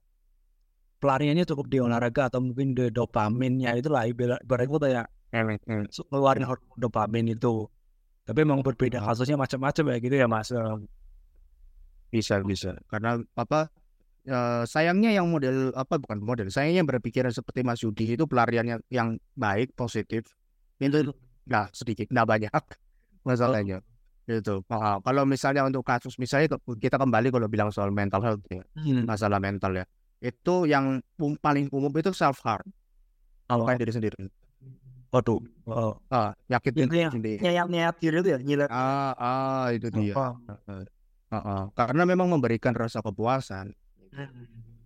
pelariannya 0.99 1.45
cukup 1.45 1.65
di 1.69 1.77
olahraga 1.83 2.31
atau 2.31 2.39
mungkin 2.41 2.73
di 2.73 2.89
dopaminnya 2.89 3.75
itu 3.77 3.89
lah 3.91 4.07
ibarat 4.07 4.41
itu 4.43 4.79
kayak 4.79 5.07
su- 5.91 6.07
ngeluarin 6.09 6.45
hormon 6.47 6.77
dopamin 6.79 7.25
itu. 7.35 7.67
Tapi 8.25 8.41
emang 8.41 8.65
berbeda 8.65 9.03
kasusnya 9.05 9.37
macam-macam 9.37 9.83
ya 9.93 9.97
gitu 10.01 10.15
ya 10.17 10.27
mas. 10.29 10.49
Bisa 12.09 12.41
bisa. 12.41 12.73
Karena 12.89 13.21
apa 13.37 13.69
eh, 14.25 14.63
sayangnya 14.65 15.13
yang 15.13 15.29
model 15.29 15.75
apa 15.77 16.01
bukan 16.01 16.17
model 16.23 16.47
sayangnya 16.49 16.81
berpikiran 16.87 17.29
seperti 17.29 17.61
Mas 17.61 17.85
Yudi 17.85 18.17
itu 18.17 18.25
pelariannya 18.25 18.81
yang 18.89 19.19
baik 19.37 19.77
positif 19.77 20.25
itu 20.81 21.13
nggak 21.45 21.65
sedikit 21.77 22.07
nggak 22.09 22.27
banyak 22.27 22.51
masalahnya. 23.27 23.83
Itu 24.25 24.65
Ah, 24.73 24.97
kalau 25.05 25.21
misalnya 25.29 25.61
untuk 25.69 25.85
kasus 25.85 26.17
misalnya 26.17 26.57
kita 26.81 26.97
kembali 26.97 27.29
kalau 27.29 27.45
bilang 27.45 27.69
soal 27.69 27.93
mental 27.93 28.25
health 28.25 28.41
ya 28.49 28.65
hmm. 28.73 29.05
masalah 29.05 29.37
mental 29.37 29.69
ya 29.77 29.85
itu 30.25 30.55
yang 30.65 30.99
paling 31.37 31.69
umum 31.69 31.93
itu 31.93 32.09
self 32.09 32.41
harm 32.41 32.65
Kalau- 33.45 33.65
melukai 33.65 33.77
diri 33.77 33.93
sendiri. 33.93 34.17
Waduh 35.13 35.39
oh. 35.69 35.95
ah 36.11 36.33
diri 36.49 37.07
yang- 37.07 37.13
sendiri. 37.13 37.39
nyayat 37.39 37.67
nyayat 37.69 37.95
diri 38.01 38.15
itu 38.19 38.29
ya 38.33 38.39
nyilat 38.41 38.69
ah 38.73 39.13
ah 39.15 39.65
itu 39.69 39.87
dia. 39.93 40.13
Oh. 40.17 40.33
Ah, 41.29 41.37
ah. 41.37 41.63
karena 41.77 42.03
memang 42.03 42.27
memberikan 42.27 42.73
rasa 42.73 42.99
kepuasan. 43.05 43.71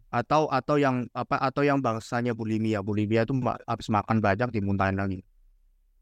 Atau 0.09 0.49
atau 0.49 0.75
yang 0.81 1.05
apa 1.13 1.37
atau 1.37 1.61
yang 1.61 1.79
bangsanya 1.79 2.33
bulimia. 2.33 2.81
Bulimia 2.81 3.23
itu 3.25 3.33
habis 3.65 3.87
makan 3.93 4.17
banyak 4.21 4.49
dimuntahin 4.49 4.97
lagi. 4.97 5.19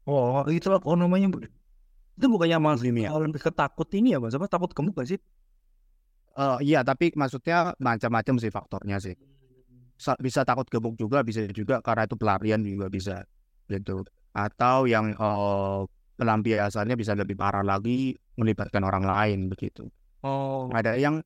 Oh 0.08 0.44
itu 0.48 0.72
apa 0.72 0.84
oh, 0.88 0.96
namanya 0.96 1.28
itu 2.18 2.26
bukannya 2.26 2.58
mas 2.58 2.82
Bulimia. 2.82 3.14
kalau 3.14 3.30
lebih 3.30 3.38
ketakut 3.38 3.88
ini 3.94 4.16
ya 4.16 4.18
mas 4.18 4.34
apa 4.34 4.50
takut 4.50 4.74
gemuk 4.74 4.98
gak 4.98 5.06
sih 5.06 5.18
Eh, 6.38 6.58
iya 6.70 6.86
tapi 6.86 7.10
maksudnya 7.18 7.74
macam-macam 7.82 8.34
sih 8.38 8.50
faktornya 8.54 9.02
sih. 9.02 9.18
Sa- 9.98 10.18
bisa 10.22 10.46
takut 10.46 10.70
gemuk 10.70 10.94
juga 10.94 11.26
bisa 11.26 11.42
juga 11.50 11.82
karena 11.82 12.06
itu 12.06 12.14
pelarian 12.14 12.62
juga 12.62 12.86
bisa 12.86 13.26
gitu. 13.66 14.06
Atau 14.30 14.86
yang 14.86 15.18
eh, 15.18 15.80
pelampiasannya 16.14 16.94
bisa 16.94 17.18
lebih 17.18 17.34
parah 17.34 17.66
lagi 17.66 18.14
melibatkan 18.38 18.86
orang 18.86 19.02
lain 19.02 19.50
begitu. 19.50 19.90
Oh. 20.22 20.70
Ada 20.70 20.94
yang 20.94 21.18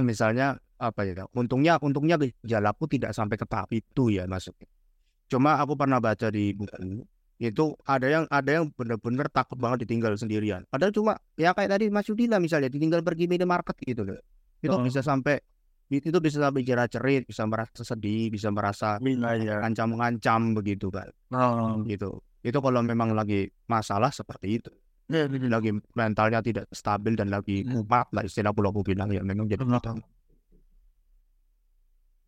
misalnya 0.00 0.56
apa 0.80 1.04
ya 1.04 1.26
untungnya 1.36 1.76
untungnya 1.82 2.16
gejalaku 2.16 2.86
tidak 2.88 3.12
sampai 3.12 3.36
ke 3.36 3.44
tahap 3.44 3.68
itu 3.76 4.16
ya 4.16 4.24
maksudnya. 4.24 4.64
Cuma 5.28 5.60
aku 5.60 5.76
pernah 5.76 6.00
baca 6.00 6.32
di 6.32 6.56
buku 6.56 7.04
itu 7.38 7.76
ada 7.84 8.06
yang 8.08 8.24
ada 8.32 8.50
yang 8.50 8.72
benar-benar 8.72 9.28
takut 9.28 9.60
banget 9.60 9.84
ditinggal 9.84 10.16
sendirian. 10.16 10.64
Padahal 10.72 10.90
cuma 10.96 11.20
ya 11.36 11.52
kayak 11.52 11.76
tadi 11.76 11.92
Mas 11.92 12.08
Yudi 12.08 12.32
lah 12.32 12.40
misalnya 12.40 12.72
ditinggal 12.72 13.04
pergi 13.04 13.28
minimarket 13.28 13.76
gitu 13.84 14.08
loh 14.08 14.16
itu 14.58 14.74
Oh. 14.74 14.82
bisa 14.82 15.00
sampai 15.00 15.38
itu 15.88 16.12
bisa 16.20 16.38
sampai 16.44 16.60
jerat 16.66 16.92
cerit 16.92 17.24
bisa 17.24 17.48
merasa 17.48 17.80
sedih 17.80 18.28
bisa 18.28 18.52
merasa 18.52 19.00
ya 19.00 19.64
ancam 19.64 19.96
mengancam 19.96 20.52
begitu 20.52 20.92
kan 20.92 21.08
oh. 21.32 21.80
Gitu. 21.86 22.20
Itu 22.38 22.62
kalau 22.62 22.80
memang 22.86 23.18
lagi 23.18 23.50
masalah 23.66 24.14
seperti 24.14 24.62
itu. 24.62 24.70
Lagi 25.50 25.72
mentalnya 25.96 26.38
tidak 26.44 26.68
stabil 26.70 27.16
dan 27.18 27.32
lagi 27.32 27.64
kumat 27.64 28.12
lah 28.14 28.22
istilah 28.22 28.52
pulau 28.54 28.70
aku 28.70 28.84
bilang 28.86 29.10
ya 29.10 29.24
memang 29.24 29.48
jadi 29.48 29.64
gitu. 29.64 29.98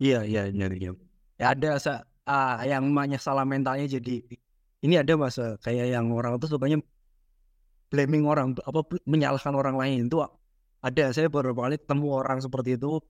Iya, 0.00 0.24
iya, 0.24 0.42
iya, 0.48 0.66
iya. 0.72 0.90
Ya 1.36 1.46
ada 1.52 1.76
sa 1.76 2.02
ah, 2.24 2.64
yang 2.64 2.88
salah 3.20 3.44
mentalnya 3.44 3.84
jadi 3.84 4.24
ini 4.80 4.94
ada 4.96 5.12
masa 5.20 5.60
kayak 5.60 5.92
yang 5.92 6.08
orang 6.10 6.40
tuh 6.40 6.48
sukanya 6.48 6.80
blaming 7.92 8.24
orang 8.24 8.56
apa 8.64 8.80
menyalahkan 9.04 9.52
orang 9.52 9.76
lain 9.76 10.08
itu 10.08 10.16
ada 10.80 11.04
saya 11.12 11.28
beberapa 11.28 11.64
kali 11.64 11.76
ketemu 11.76 12.06
orang 12.08 12.38
seperti 12.40 12.76
itu 12.76 13.00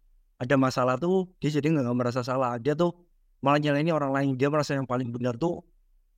ada 0.40 0.54
masalah 0.58 0.98
tuh 0.98 1.30
dia 1.38 1.50
jadi 1.54 1.70
nggak 1.70 1.94
merasa 1.94 2.20
salah 2.26 2.58
dia 2.58 2.74
tuh 2.74 2.94
malah 3.40 3.62
nyalain 3.62 3.88
orang 3.94 4.12
lain 4.12 4.28
dia 4.34 4.50
merasa 4.50 4.74
yang 4.74 4.84
paling 4.84 5.08
benar 5.10 5.38
tuh 5.38 5.62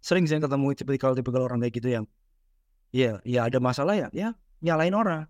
sering 0.03 0.27
saya 0.27 0.43
ketemu 0.43 0.75
tipikal-tipikal 0.75 1.47
orang 1.47 1.63
kayak 1.63 1.75
gitu 1.77 1.89
yang 1.93 2.05
ya 2.91 3.21
ya 3.23 3.47
ada 3.47 3.63
masalah 3.63 3.95
ya 3.95 4.09
ya 4.11 4.35
nyalain 4.65 4.93
orang 4.97 5.29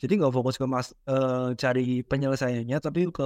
jadi 0.00 0.16
nggak 0.20 0.32
fokus 0.32 0.56
ke 0.56 0.66
mas 0.66 0.92
eh, 1.08 1.54
cari 1.56 2.02
penyelesaiannya 2.04 2.78
tapi 2.80 3.08
ke 3.12 3.24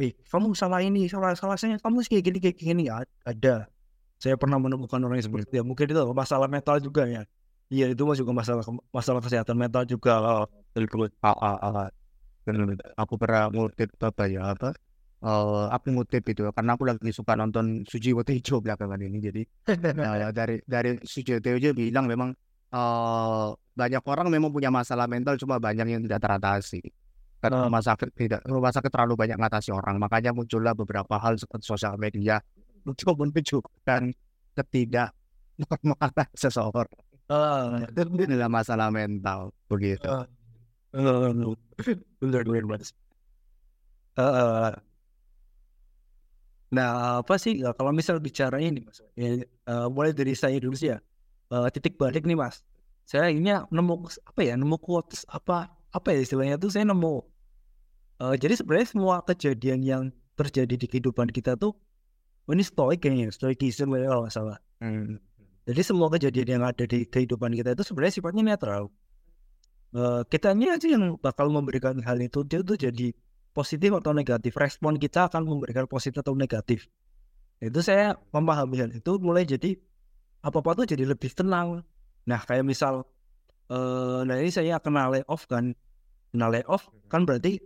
Wih, 0.00 0.16
kamu 0.32 0.56
salah 0.56 0.80
ini, 0.80 1.04
salah 1.12 1.36
salah 1.36 1.60
saya, 1.60 1.76
kamu 1.76 2.00
kayak 2.08 2.24
gini 2.24 2.38
kayak 2.40 2.56
gini 2.56 2.82
ya 2.88 3.04
ada. 3.20 3.68
Saya 4.16 4.40
pernah 4.40 4.56
menemukan 4.56 4.96
orang 4.96 5.20
yang 5.20 5.28
seperti 5.28 5.52
itu. 5.52 5.54
Ya, 5.60 5.64
mungkin 5.64 5.84
itu 5.92 6.00
masalah 6.16 6.48
mental 6.48 6.80
juga 6.80 7.04
ya. 7.04 7.28
Iya 7.68 7.92
itu 7.92 8.00
ke 8.00 8.32
masalah 8.32 8.64
masalah 8.88 9.20
kesehatan 9.20 9.60
mental 9.60 9.84
juga. 9.84 10.16
Oh, 10.24 10.44
betul. 10.74 11.10
Ah, 11.22 11.34
ah, 11.36 11.58
ah. 11.62 11.88
Aku 12.98 13.14
pernah 13.20 13.46
ngutip 13.52 13.94
apa 14.00 14.24
ya 14.26 14.54
apa 14.56 14.74
Eh, 15.20 15.64
aku 15.68 15.92
ngutip 15.92 16.24
itu 16.32 16.48
karena 16.48 16.72
aku 16.80 16.88
lagi 16.88 17.12
suka 17.12 17.36
nonton 17.36 17.84
Sujiwo 17.84 18.24
Tejo 18.24 18.64
belakangan 18.64 18.96
ini 19.04 19.20
jadi 19.20 19.42
Nah, 20.00 20.16
ya, 20.24 20.28
dari 20.32 20.64
dari 20.64 20.96
Sujiwo 21.04 21.44
Tejo 21.44 21.76
bilang 21.76 22.08
memang 22.08 22.32
eh 22.72 23.48
banyak 23.52 24.00
orang 24.08 24.32
memang 24.32 24.48
punya 24.48 24.72
masalah 24.72 25.04
mental 25.04 25.36
cuma 25.36 25.60
banyak 25.60 25.92
yang 25.92 26.00
tidak 26.08 26.24
teratasi 26.24 26.80
karena 27.36 27.68
rumah 27.68 27.84
sakit 27.84 28.08
tidak 28.16 28.40
rumah 28.48 28.72
sakit 28.72 28.88
terlalu 28.88 29.12
banyak 29.20 29.36
ngatasi 29.36 29.76
orang 29.76 30.00
makanya 30.00 30.32
muncullah 30.32 30.72
beberapa 30.72 31.20
hal 31.20 31.36
seperti 31.36 31.68
sosial 31.68 32.00
media 32.00 32.40
untuk 32.88 33.12
menunjukkan 33.20 34.02
ketidak 34.56 35.12
normalitas 35.68 36.32
seseorang 36.32 36.88
Ah, 37.28 37.84
dalam 37.92 38.48
masalah 38.48 38.88
mental 38.88 39.52
begitu 39.68 40.08
Ah. 40.08 40.24
Mas. 42.66 42.92
Nah, 46.70 47.18
apa 47.22 47.34
sih 47.34 47.58
ya, 47.62 47.74
kalau 47.74 47.90
misal 47.90 48.22
bicara 48.22 48.62
ini 48.62 48.78
Mas, 48.86 49.02
ya, 49.18 49.42
eh, 49.42 49.86
mulai 49.90 50.14
dari 50.14 50.38
saya 50.38 50.54
dulu 50.62 50.78
sih 50.78 50.94
ya. 50.94 50.98
eh, 51.50 51.68
titik 51.74 51.98
balik 51.98 52.22
nih 52.22 52.38
Mas. 52.38 52.62
Saya 53.02 53.26
akhirnya 53.26 53.66
nemu 53.74 54.06
apa 54.06 54.40
ya, 54.46 54.54
nemu 54.54 54.76
quotes 54.78 55.26
apa 55.26 55.66
apa 55.90 56.08
ya 56.14 56.22
istilahnya 56.22 56.56
tuh 56.62 56.70
saya 56.70 56.86
nemu. 56.86 57.26
eh, 58.22 58.34
jadi 58.38 58.54
sebenarnya 58.58 58.88
semua 58.94 59.16
kejadian 59.26 59.80
yang 59.82 60.02
terjadi 60.38 60.74
di 60.78 60.86
kehidupan 60.86 61.28
kita 61.34 61.58
tuh 61.58 61.74
oh, 62.46 62.52
ini 62.54 62.62
stoik 62.62 63.02
kayaknya, 63.02 63.34
stoikism 63.34 63.90
ya 63.98 64.06
kalau 64.10 64.22
nggak 64.26 64.34
salah. 64.34 64.58
Hmm. 64.78 65.18
Jadi 65.66 65.80
semua 65.86 66.06
kejadian 66.14 66.48
yang 66.60 66.64
ada 66.66 66.84
di 66.86 67.06
kehidupan 67.06 67.50
kita 67.54 67.74
itu 67.74 67.82
sebenarnya 67.86 68.14
sifatnya 68.18 68.42
netral. 68.54 68.90
Eh, 69.90 70.22
kita 70.30 70.54
ini 70.54 70.70
aja 70.70 70.86
yang 70.86 71.18
bakal 71.18 71.50
memberikan 71.50 71.98
hal 72.06 72.14
itu 72.22 72.46
dia 72.46 72.62
tuh 72.62 72.78
jadi 72.78 73.10
positif 73.50 73.90
atau 73.98 74.14
negatif. 74.14 74.54
Respon 74.54 74.94
kita 74.94 75.26
akan 75.26 75.42
memberikan 75.42 75.90
positif 75.90 76.22
atau 76.22 76.38
negatif. 76.38 76.86
Itu 77.58 77.82
saya 77.82 78.14
memahami 78.30 78.76
hal 78.78 78.90
itu 78.94 79.18
mulai 79.18 79.42
jadi 79.42 79.74
apa-apa 80.46 80.82
tuh 80.82 80.86
jadi 80.94 81.04
lebih 81.10 81.34
tenang. 81.34 81.82
Nah 82.30 82.40
kayak 82.46 82.62
misal, 82.62 83.02
eh 83.66 84.20
nah 84.22 84.38
ini 84.38 84.54
saya 84.54 84.78
kena 84.78 85.10
layoff 85.10 85.50
kan, 85.50 85.74
kena 86.30 86.46
layoff 86.54 86.86
kan 87.10 87.26
berarti 87.26 87.58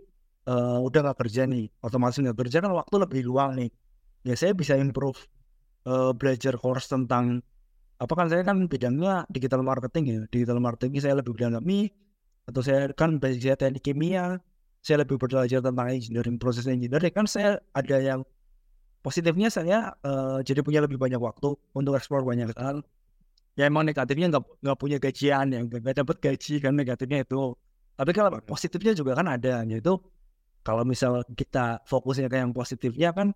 eh, 0.48 0.78
udah 0.80 1.00
nggak 1.04 1.18
kerja 1.28 1.44
nih, 1.44 1.68
otomatis 1.84 2.16
nggak 2.24 2.38
kerja 2.40 2.64
kan 2.64 2.72
waktu 2.72 2.96
lebih 3.04 3.20
luang 3.28 3.60
nih. 3.60 3.70
Ya 4.24 4.34
saya 4.40 4.56
bisa 4.56 4.80
improve 4.80 5.20
eh, 5.84 6.12
belajar 6.16 6.56
course 6.56 6.88
tentang 6.88 7.44
apa 8.00 8.12
kan 8.16 8.26
saya 8.32 8.42
kan 8.48 8.64
bidangnya 8.64 9.28
digital 9.28 9.60
marketing 9.60 10.04
ya, 10.08 10.18
digital 10.32 10.58
marketing 10.58 10.98
saya 11.04 11.20
lebih 11.20 11.37
mendalami 11.37 11.92
atau 12.44 12.61
saya 12.61 12.92
kan 12.92 13.16
belajar 13.16 13.40
saya 13.40 13.57
teknik 13.57 13.83
kimia, 13.85 14.38
saya 14.85 15.00
lebih 15.00 15.16
belajar 15.16 15.64
tentang 15.64 15.88
engineering 15.88 16.37
proses 16.37 16.68
engineering. 16.68 17.12
Kan 17.12 17.24
saya 17.24 17.57
ada 17.72 17.96
yang 18.00 18.20
positifnya 19.00 19.48
saya 19.48 19.96
eh, 20.04 20.38
jadi 20.44 20.61
punya 20.61 20.85
lebih 20.85 21.00
banyak 21.00 21.20
waktu 21.20 21.57
untuk 21.72 21.96
eksplor 21.96 22.24
banyak 22.24 22.52
hal. 22.57 22.85
Ya 23.57 23.70
emang 23.70 23.87
negatifnya 23.88 24.28
nggak 24.35 24.44
nggak 24.61 24.78
punya 24.80 24.96
gajian 25.00 25.46
ya 25.54 25.61
nggak 25.64 25.94
dapat 26.04 26.16
gaji 26.20 26.54
kan 26.61 26.72
negatifnya 26.76 27.24
itu. 27.24 27.57
Tapi 27.94 28.11
kalau 28.12 28.30
positifnya 28.44 28.92
juga 28.92 29.14
kan 29.16 29.30
ada 29.30 29.62
yaitu 29.64 29.96
kalau 30.66 30.83
misal 30.85 31.22
kita 31.37 31.80
fokusnya 31.87 32.26
ke 32.33 32.37
yang 32.40 32.52
positifnya 32.52 33.14
kan 33.14 33.30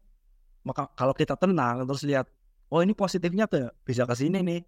maka 0.66 0.90
kalau 0.98 1.14
kita 1.14 1.38
tenang 1.38 1.86
terus 1.86 2.02
lihat 2.02 2.26
oh 2.72 2.82
ini 2.82 2.92
positifnya 2.92 3.46
tuh 3.48 3.72
bisa 3.86 4.04
ke 4.04 4.14
sini 4.16 4.44
nih. 4.44 4.60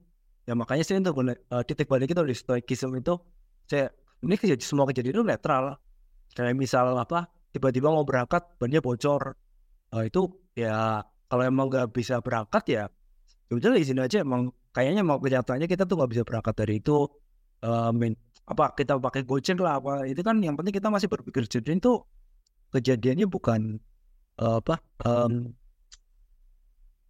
Ya 0.49 0.57
makanya 0.57 0.85
saya 0.87 1.05
untuk 1.05 1.21
eh, 1.29 1.65
titik 1.69 1.91
balik 1.93 2.09
itu 2.15 2.23
di 2.25 2.33
stoikism 2.33 2.97
itu 2.97 3.21
saya 3.69 3.93
ini 4.25 4.35
kejadian 4.41 4.69
semua 4.69 4.87
kejadian 4.89 5.15
itu 5.21 5.25
netral. 5.27 5.65
Kayak 6.37 6.55
misal 6.57 6.95
apa 6.95 7.27
tiba-tiba 7.51 7.89
mau 7.91 8.05
berangkat 8.07 8.43
bannya 8.61 8.81
bocor. 8.85 9.35
Eh, 9.97 10.03
itu 10.09 10.21
ya 10.55 11.03
kalau 11.31 11.43
emang 11.47 11.67
nggak 11.71 11.91
bisa 11.91 12.23
berangkat 12.23 12.63
ya 12.71 12.83
ya 13.49 13.53
udah 13.59 13.79
izin 13.79 13.99
aja 14.03 14.23
emang. 14.27 14.53
Kayaknya 14.71 15.03
mau 15.03 15.19
kenyataannya 15.19 15.67
kita 15.67 15.83
tuh 15.89 15.99
nggak 15.99 16.11
bisa 16.15 16.23
berangkat 16.29 16.55
dari 16.61 16.75
itu 16.79 17.09
eh, 17.67 17.91
min- 17.95 18.19
apa 18.47 18.75
kita 18.79 18.99
pakai 18.99 19.23
gojek 19.27 19.59
lah 19.59 19.83
apa. 19.83 20.07
Itu 20.07 20.23
kan 20.23 20.39
yang 20.45 20.55
penting 20.59 20.75
kita 20.79 20.89
masih 20.95 21.09
berpikir 21.11 21.45
jernih 21.51 21.79
itu 21.83 21.93
kejadiannya 22.75 23.27
bukan 23.27 23.61
eh, 24.43 24.55
apa 24.61 24.75
em, 25.07 25.33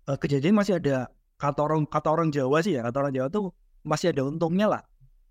eh, 0.08 0.18
kejadian 0.22 0.54
masih 0.56 0.74
ada. 0.80 1.08
Kata 1.40 1.60
orang 1.64 1.88
kata 1.88 2.08
orang 2.12 2.28
Jawa 2.28 2.60
sih 2.60 2.76
ya 2.76 2.84
kata 2.84 2.96
orang 3.00 3.12
Jawa 3.16 3.28
tuh 3.32 3.44
masih 3.80 4.12
ada 4.12 4.22
untungnya 4.28 4.66
lah 4.68 4.82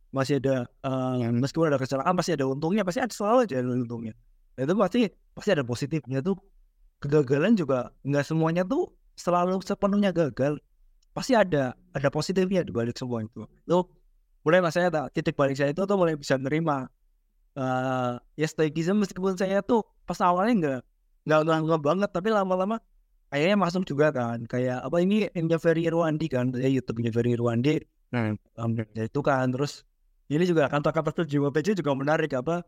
masih 0.10 0.42
ada 0.42 0.66
eh, 0.66 1.30
meskipun 1.30 1.70
ada 1.70 1.78
kecelakaan 1.78 2.16
pasti 2.18 2.34
ada 2.34 2.46
untungnya 2.50 2.82
pasti 2.82 3.00
ada 3.02 3.14
selalu 3.14 3.46
aja 3.46 3.56
ada 3.62 3.70
untungnya. 3.70 4.14
Nah, 4.58 4.62
itu 4.66 4.74
pasti 4.76 5.02
pasti 5.34 5.50
ada 5.54 5.64
positifnya 5.64 6.20
tuh. 6.26 6.38
Kegagalan 7.00 7.56
juga 7.56 7.96
nggak 8.04 8.28
semuanya 8.28 8.68
tuh 8.68 8.92
selalu 9.16 9.64
sepenuhnya 9.64 10.12
gagal. 10.12 10.60
Pasti 11.16 11.32
ada 11.32 11.72
ada 11.96 12.10
positifnya 12.12 12.68
di 12.68 12.76
balik 12.76 13.00
semua 13.00 13.24
itu. 13.24 13.48
Tuh 13.64 13.88
mulai 14.44 14.60
mas 14.60 14.76
saya 14.76 14.92
tak 14.92 15.16
titik 15.16 15.36
balik 15.40 15.56
saya 15.56 15.72
itu 15.72 15.84
tuh 15.88 15.96
mulai 15.96 16.16
bisa 16.16 16.36
menerima 16.36 16.88
eh 17.60 18.14
ya 18.40 18.48
stoikism 18.48 19.04
meskipun 19.04 19.36
saya 19.36 19.60
tuh 19.64 19.84
pas 20.08 20.20
awalnya 20.24 20.82
nggak 21.28 21.44
nggak 21.44 21.60
nggak 21.66 21.82
banget 21.84 22.10
tapi 22.12 22.30
lama-lama 22.32 22.80
kayaknya 23.30 23.58
masuk 23.58 23.84
juga 23.86 24.12
kan. 24.12 24.44
Kayak 24.50 24.84
apa 24.84 24.98
ini 25.00 25.30
Enya 25.38 25.58
Ferry 25.62 25.86
Irwandi 25.88 26.28
kan 26.28 26.52
ya 26.58 26.68
YouTube-nya 26.68 27.14
Ferry 27.14 27.38
Irwandi. 27.38 27.80
Hmm. 28.10 28.36
um, 28.58 28.74
itu 28.76 29.22
kan. 29.22 29.54
Terus 29.54 29.86
ini 30.30 30.44
juga 30.46 30.70
kata-kata 30.70 31.12
terjemah 31.24 31.52
PJ 31.52 31.82
juga 31.82 31.92
menarik 31.98 32.32
apa 32.38 32.62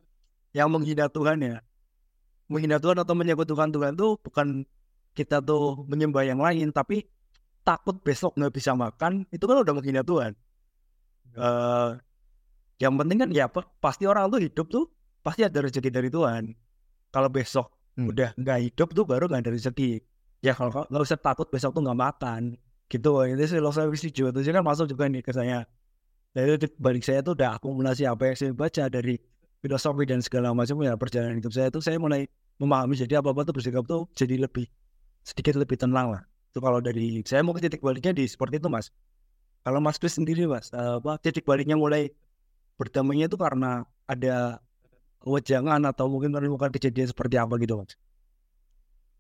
yang 0.57 0.69
menghina 0.73 1.07
Tuhan 1.07 1.37
ya. 1.41 1.55
Menghina 2.51 2.77
Tuhan 2.83 2.97
atau 2.99 3.15
menyekutukan 3.15 3.69
Tuhan 3.71 3.93
tuh 3.95 4.19
bukan 4.19 4.67
kita 5.15 5.39
tuh 5.43 5.85
menyembah 5.87 6.23
yang 6.27 6.39
lain 6.41 6.71
tapi 6.73 7.07
takut 7.63 7.95
besok 8.01 8.35
nggak 8.39 8.53
bisa 8.55 8.71
makan 8.73 9.23
itu 9.29 9.43
kan 9.45 9.57
udah 9.63 9.73
menghina 9.77 10.01
Tuhan. 10.03 10.33
Eh 11.37 11.89
yang 12.81 12.97
penting 12.97 13.17
kan 13.21 13.29
ya 13.29 13.45
apa 13.45 13.61
pasti 13.77 14.09
orang 14.09 14.27
tuh 14.33 14.41
hidup 14.41 14.67
tuh 14.67 14.89
pasti 15.21 15.45
ada 15.45 15.61
rezeki 15.61 15.89
dari 15.93 16.09
Tuhan. 16.09 16.43
Kalau 17.13 17.29
besok 17.31 17.67
Hmm. 17.91 18.07
udah 18.07 18.31
nggak 18.39 18.59
hidup 18.71 18.95
tuh 18.95 19.03
baru 19.03 19.27
nggak 19.27 19.41
ada 19.47 19.51
rezeki. 19.51 19.99
Ya 20.39 20.55
kalau 20.55 20.87
nggak 20.87 21.03
usah 21.03 21.19
takut 21.19 21.47
besok 21.51 21.75
tuh 21.75 21.83
nggak 21.83 21.99
makan. 21.99 22.55
Gitu 22.91 23.11
itu 23.27 23.43
filosofi 23.51 24.07
juga 24.11 24.31
itu 24.39 24.51
kan 24.51 24.63
masuk 24.63 24.87
juga 24.91 25.07
nih 25.11 25.21
ke 25.23 25.31
saya 25.35 25.67
dari 26.31 26.55
balik 26.79 27.03
saya 27.03 27.19
tuh 27.19 27.35
udah 27.35 27.59
akumulasi 27.59 28.07
apa 28.07 28.31
yang 28.31 28.37
saya 28.39 28.51
baca 28.55 28.83
dari 28.87 29.19
filosofi 29.59 30.03
dan 30.07 30.23
segala 30.23 30.55
macam 30.55 30.79
ya 30.79 30.95
perjalanan 30.95 31.37
hidup 31.37 31.51
saya 31.51 31.67
tuh 31.67 31.83
saya 31.83 31.99
mulai 31.99 32.25
memahami 32.57 32.95
jadi 32.95 33.19
apa 33.19 33.35
apa 33.35 33.43
tuh 33.43 33.53
bersikap 33.53 33.83
tuh 33.83 34.07
jadi 34.15 34.39
lebih 34.39 34.65
sedikit 35.27 35.59
lebih 35.59 35.75
tenang 35.75 36.15
lah 36.15 36.23
itu 36.51 36.59
kalau 36.63 36.79
dari 36.79 37.21
saya 37.27 37.43
mau 37.43 37.51
ke 37.51 37.61
titik 37.67 37.83
baliknya 37.83 38.15
di 38.15 38.25
seperti 38.25 38.63
itu 38.63 38.71
mas 38.71 38.89
kalau 39.61 39.83
mas 39.83 39.99
Chris 39.99 40.15
sendiri 40.15 40.47
mas 40.47 40.71
eh, 40.71 40.97
apa 40.97 41.19
titik 41.19 41.43
baliknya 41.43 41.75
mulai 41.75 42.09
berdamainya 42.79 43.27
itu 43.27 43.37
karena 43.37 43.83
ada 44.07 44.63
wejangan 45.21 45.83
atau 45.85 46.09
mungkin 46.09 46.33
menemukan 46.33 46.73
kejadian 46.73 47.11
seperti 47.11 47.35
apa 47.37 47.59
gitu 47.59 47.75
mas 47.75 47.93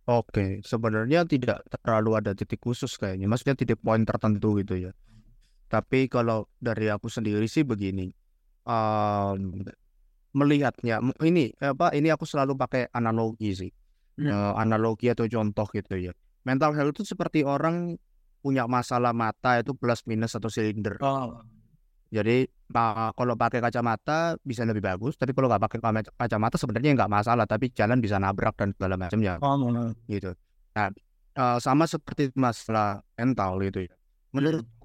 Oke, 0.09 0.65
sebenarnya 0.65 1.29
tidak 1.29 1.61
terlalu 1.69 2.17
ada 2.17 2.33
titik 2.33 2.57
khusus 2.57 2.97
kayaknya. 2.97 3.29
Maksudnya 3.29 3.53
titik 3.53 3.85
poin 3.85 4.01
tertentu 4.01 4.57
gitu 4.57 4.89
ya. 4.89 4.91
Tapi 5.71 6.11
kalau 6.11 6.51
dari 6.59 6.91
aku 6.91 7.07
sendiri 7.07 7.47
sih 7.47 7.63
begini, 7.63 8.11
em, 8.67 9.63
melihatnya 10.35 10.99
ini 11.23 11.51
apa? 11.59 11.95
Ini 11.95 12.11
aku 12.15 12.27
selalu 12.27 12.55
pakai 12.59 12.91
analogi 12.91 13.51
sih, 13.55 13.71
Hmm. 14.19 14.27
Eh, 14.27 14.53
analogi 14.59 15.07
atau 15.07 15.23
contoh 15.25 15.65
gitu 15.71 15.95
ya. 15.95 16.11
Mental 16.43 16.75
health 16.75 16.99
itu 16.99 17.15
seperti 17.15 17.47
orang 17.47 17.95
punya 18.43 18.67
masalah 18.67 19.15
mata 19.15 19.57
itu 19.63 19.71
plus 19.71 20.03
minus 20.03 20.35
atau 20.35 20.51
silinder. 20.51 20.99
oh 20.99 21.39
Jadi 22.11 22.43
pa- 22.67 23.15
kalau 23.15 23.39
pakai 23.39 23.63
kacamata 23.63 24.35
bisa 24.43 24.67
lebih 24.67 24.83
bagus, 24.83 25.15
tapi 25.15 25.31
kalau 25.31 25.47
nggak 25.47 25.63
pakai 25.63 25.79
kacamata 26.19 26.59
sebenarnya 26.59 26.91
nggak 26.99 27.11
masalah, 27.11 27.47
tapi 27.47 27.71
jalan 27.71 28.03
bisa 28.03 28.19
nabrak 28.19 28.51
dan 28.59 28.75
segala 28.75 28.99
macamnya 28.99 29.39
oh, 29.39 29.55
gitu. 30.11 30.35
Nah, 30.75 30.91
eh, 31.39 31.57
sama 31.63 31.87
seperti 31.87 32.35
masalah 32.35 32.99
mental 33.15 33.63
gitu 33.63 33.87
ya. 33.87 33.93
Menurutku 34.35 34.80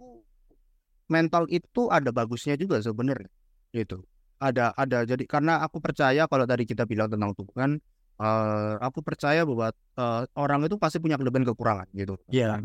mental 1.07 1.47
itu 1.49 1.89
ada 1.89 2.11
bagusnya 2.11 2.55
juga 2.59 2.83
sebenarnya. 2.83 3.31
Gitu. 3.71 4.03
Ada 4.37 4.77
ada 4.77 5.09
jadi 5.09 5.25
karena 5.25 5.65
aku 5.65 5.81
percaya 5.81 6.29
kalau 6.29 6.45
tadi 6.45 6.69
kita 6.69 6.85
bilang 6.85 7.09
tentang 7.09 7.33
Tuhan, 7.33 7.81
eh, 8.21 8.75
aku 8.85 9.01
percaya 9.01 9.47
bahwa 9.49 9.73
eh, 9.73 10.23
orang 10.37 10.67
itu 10.69 10.77
pasti 10.77 11.01
punya 11.01 11.17
kelebihan 11.17 11.47
kekurangan 11.49 11.89
gitu. 11.97 12.21
iya 12.29 12.61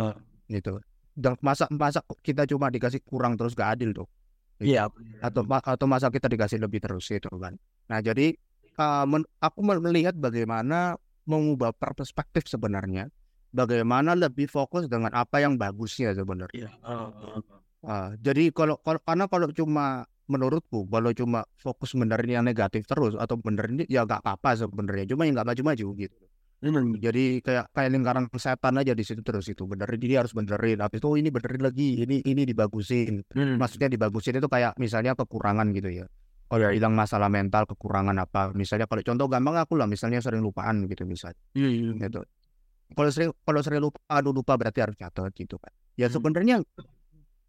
Gitu. 0.51 0.83
Dan 1.15 1.35
masa 1.43 1.67
masa 1.71 2.03
kita 2.23 2.43
cuma 2.47 2.71
dikasih 2.71 2.99
kurang 3.03 3.35
terus 3.39 3.55
gak 3.55 3.79
adil 3.79 3.95
tuh. 3.95 4.07
iya 4.59 4.87
Atau 5.23 5.41
ma- 5.47 5.63
atau 5.63 5.87
masa 5.87 6.11
kita 6.11 6.27
dikasih 6.27 6.59
lebih 6.59 6.83
terus 6.83 7.07
gitu 7.07 7.31
kan. 7.39 7.55
Nah, 7.87 7.99
jadi 8.03 8.35
eh, 8.75 9.05
men- 9.07 9.27
aku 9.39 9.59
mel- 9.63 9.83
melihat 9.83 10.15
bagaimana 10.17 10.97
mengubah 11.23 11.71
perspektif 11.77 12.49
sebenarnya, 12.49 13.07
bagaimana 13.53 14.17
lebih 14.17 14.49
fokus 14.49 14.89
dengan 14.89 15.13
apa 15.13 15.39
yang 15.39 15.55
bagusnya 15.55 16.11
sebenarnya. 16.17 16.67
iya 16.67 16.71
oh, 16.83 17.39
oh. 17.39 17.60
Ah, 17.81 18.13
jadi 18.21 18.53
kalau, 18.53 18.77
kalau 18.85 19.01
karena 19.01 19.25
kalau 19.25 19.47
cuma 19.53 20.05
menurutku 20.29 20.87
kalau 20.87 21.11
cuma 21.11 21.43
fokus 21.59 21.91
benerin 21.97 22.39
yang 22.39 22.45
negatif 22.45 22.87
terus 22.87 23.19
atau 23.19 23.35
benerin 23.35 23.83
ya 23.89 24.05
nggak 24.05 24.21
apa-apa 24.21 24.63
sebenarnya, 24.65 25.09
cuma 25.09 25.25
yang 25.25 25.35
nggak 25.35 25.49
maju-maju 25.49 25.87
gitu. 25.97 26.17
Hmm. 26.61 26.93
Jadi 27.01 27.41
kayak 27.41 27.73
kayak 27.73 27.89
lingkaran 27.89 28.29
setan 28.37 28.77
aja 28.77 28.93
di 28.93 29.01
situ 29.01 29.25
terus 29.25 29.49
itu 29.49 29.65
benerin 29.65 29.97
dia 29.97 30.21
harus 30.21 30.31
benerin, 30.31 30.77
habis 30.77 31.01
itu 31.01 31.07
oh, 31.09 31.17
ini 31.17 31.33
benerin 31.33 31.61
lagi, 31.65 32.05
ini 32.05 32.21
ini 32.21 32.45
dibagusin. 32.45 33.25
Hmm. 33.33 33.57
Maksudnya 33.57 33.89
dibagusin 33.89 34.37
itu 34.37 34.45
kayak 34.45 34.77
misalnya 34.77 35.17
kekurangan 35.17 35.73
gitu 35.73 35.89
ya. 35.89 36.05
Oh 36.51 36.59
ya 36.59 36.67
hilang 36.75 36.91
masalah 36.91 37.31
mental 37.31 37.63
kekurangan 37.63 38.11
apa 38.27 38.51
misalnya 38.51 38.83
kalau 38.83 38.99
contoh 38.99 39.31
gampang 39.31 39.55
aku 39.55 39.79
lah 39.79 39.87
misalnya 39.87 40.19
sering 40.19 40.43
lupaan 40.43 40.83
gitu 40.83 41.07
misalnya 41.07 41.39
Hmm. 41.55 41.95
gitu 41.95 42.27
kalau 42.91 43.07
sering 43.07 43.31
kalau 43.47 43.63
sering 43.63 43.79
lupa 43.79 44.03
aduh 44.11 44.35
lupa 44.35 44.59
berarti 44.59 44.83
harus 44.83 44.99
catat 44.99 45.31
gitu 45.31 45.55
kan 45.55 45.71
ya 45.95 46.11
Hmm. 46.11 46.19
sebenarnya 46.19 46.55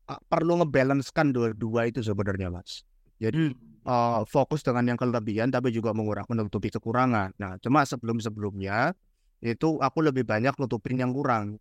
perlu 0.06 0.60
ngebalancekan 0.62 1.30
dua-dua 1.30 1.88
itu 1.88 2.02
sebenarnya 2.02 2.50
mas. 2.50 2.82
Jadi 3.22 3.54
Hmm. 3.54 3.86
eh, 3.86 4.22
fokus 4.26 4.62
dengan 4.62 4.94
yang 4.94 4.98
kelebihan 4.98 5.50
tapi 5.50 5.70
juga 5.74 5.94
mengurang 5.94 6.26
menutupi 6.26 6.70
kekurangan. 6.70 7.34
Nah 7.38 7.58
cuma 7.62 7.82
sebelum 7.86 8.18
sebelumnya 8.18 8.94
itu 9.42 9.78
aku 9.82 9.98
lebih 10.06 10.22
banyak 10.22 10.54
nutupin 10.58 10.98
yang 10.98 11.10
kurang. 11.10 11.58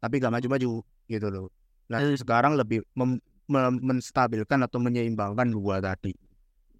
Tapi 0.00 0.16
gak 0.16 0.32
maju-maju 0.32 0.80
gitu 1.08 1.26
loh. 1.28 1.48
Nah 1.92 2.00
Hmm. 2.00 2.16
sekarang 2.16 2.56
lebih 2.56 2.80
mem- 2.96 3.20
mem- 3.50 3.82
menstabilkan 3.82 4.60
atau 4.64 4.80
menyeimbangkan 4.80 5.48
dua 5.52 5.80
tadi. 5.80 6.14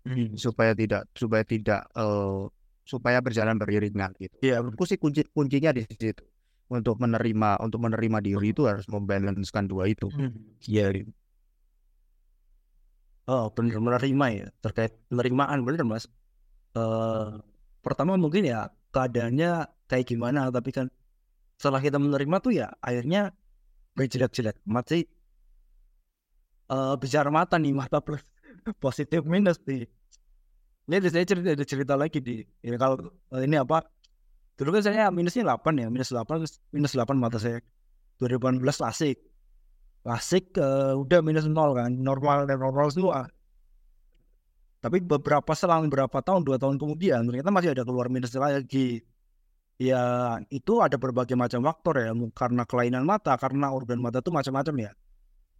Hmm. 0.01 0.33
supaya 0.33 0.73
tidak 0.73 1.05
supaya 1.13 1.45
tidak 1.45 1.85
eh, 1.93 2.43
supaya 2.89 3.21
berjalan 3.21 3.61
beriringan 3.61 4.17
gitu. 4.17 4.33
Iya, 4.41 4.65
menurutku 4.65 4.89
sih 4.89 4.97
kunci 4.97 5.29
kuncinya 5.29 5.77
di 5.77 5.85
situ 5.85 6.25
untuk 6.71 7.03
menerima 7.03 7.59
untuk 7.61 7.83
menerima 7.83 8.19
diri 8.23 8.55
itu 8.55 8.63
harus 8.71 8.87
membalancekan 8.87 9.67
dua 9.67 9.91
itu 9.91 10.07
Iya. 10.65 11.05
Oh, 13.31 13.47
benar 13.55 13.79
menerima 13.79 14.27
ya 14.35 14.47
terkait 14.65 14.93
penerimaan 15.07 15.63
bener 15.67 15.83
mas. 15.87 16.07
Eh 16.75 17.31
pertama 17.85 18.19
mungkin 18.19 18.43
ya 18.47 18.71
keadaannya 18.95 19.71
kayak 19.87 20.07
gimana, 20.11 20.51
tapi 20.51 20.71
kan 20.75 20.87
setelah 21.61 21.79
kita 21.79 21.99
menerima 22.01 22.37
tuh 22.43 22.53
ya 22.59 22.67
akhirnya 22.83 23.31
gak 23.95 24.09
jelek-jelek 24.11 24.57
amat 24.67 24.85
sih. 24.91 25.03
Eh 26.71 26.95
bicara 27.03 27.31
mata 27.31 27.55
nih 27.59 27.75
mata 27.75 27.99
plus 28.03 28.23
positif 28.85 29.23
minus 29.27 29.59
nih. 29.67 29.87
Ini 30.91 30.95
ada 30.99 31.09
saya 31.15 31.23
cerita 31.23 31.49
ada 31.55 31.67
cerita 31.67 31.95
lagi 31.95 32.19
di 32.19 32.43
ya 32.67 32.75
kalau 32.75 33.15
eh, 33.31 33.43
ini 33.47 33.57
apa 33.63 33.87
dulu 34.61 34.77
kan 34.77 34.85
saya 34.85 35.09
minusnya 35.09 35.57
8 35.57 35.81
ya 35.81 35.89
minus 35.89 36.13
8 36.13 36.77
minus 36.77 36.93
8 36.93 37.17
mata 37.17 37.41
saya. 37.41 37.65
2018 38.21 38.61
klasik 38.61 39.17
klasik 40.05 40.57
eh, 40.57 40.93
udah 40.97 41.21
minus 41.21 41.49
nol 41.49 41.77
kan 41.77 41.93
normal 41.93 42.45
dan 42.45 42.61
normal 42.61 42.93
semua. 42.93 43.29
Tapi 44.81 45.01
beberapa 45.05 45.53
selang 45.53 45.93
beberapa 45.93 46.25
tahun 46.25 46.41
dua 46.41 46.57
tahun 46.57 46.81
kemudian 46.81 47.29
ternyata 47.29 47.53
masih 47.53 47.77
ada 47.77 47.85
keluar 47.85 48.09
minus 48.09 48.33
lagi. 48.33 49.05
Ya 49.81 50.37
itu 50.53 50.85
ada 50.85 51.01
berbagai 51.01 51.37
macam 51.37 51.65
faktor 51.65 52.05
ya 52.05 52.13
karena 52.37 52.69
kelainan 52.69 53.05
mata 53.05 53.33
karena 53.41 53.73
organ 53.73 54.01
mata 54.01 54.21
itu 54.21 54.29
macam-macam 54.33 54.89
ya. 54.89 54.93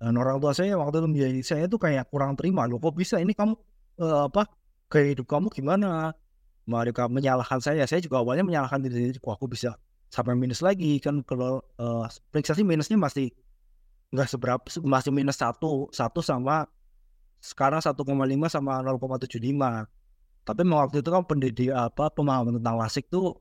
Dan 0.01 0.17
orang 0.17 0.41
tua 0.41 0.53
saya 0.57 0.77
waktu 0.81 1.05
itu 1.05 1.45
saya 1.45 1.69
tuh 1.69 1.77
kayak 1.77 2.09
kurang 2.09 2.33
terima 2.37 2.65
loh 2.65 2.81
kok 2.81 2.97
bisa 2.97 3.21
ini 3.21 3.37
kamu 3.37 3.53
eh, 4.01 4.21
apa 4.29 4.49
gaya 4.89 5.13
hidup 5.13 5.29
kamu 5.29 5.53
gimana 5.53 6.17
mereka 6.71 7.11
menyalahkan 7.11 7.59
saya. 7.59 7.83
Saya 7.91 7.99
juga 7.99 8.23
awalnya 8.23 8.47
menyalahkan 8.47 8.79
diri 8.87 8.95
sendiri. 9.11 9.19
Kok 9.19 9.35
aku 9.35 9.47
bisa 9.51 9.75
sampai 10.07 10.39
minus 10.39 10.63
lagi? 10.63 11.03
Kan 11.03 11.27
kalau 11.27 11.67
eh, 11.83 12.07
periksa 12.31 12.55
sih 12.55 12.63
minusnya 12.63 12.95
masih 12.95 13.35
nggak 14.11 14.27
seberapa 14.27 14.63
masih 14.83 15.11
minus 15.15 15.39
satu 15.39 15.87
satu 15.95 16.19
sama 16.19 16.67
sekarang 17.39 17.79
1,5 17.79 17.95
sama 18.51 18.83
0,75 18.83 19.39
tapi 20.43 20.61
waktu 20.67 20.97
itu 20.99 21.11
kan 21.15 21.23
pendidik 21.23 21.71
apa 21.71 22.11
pemahaman 22.11 22.59
tentang 22.59 22.75
lasik 22.75 23.07
tuh 23.07 23.39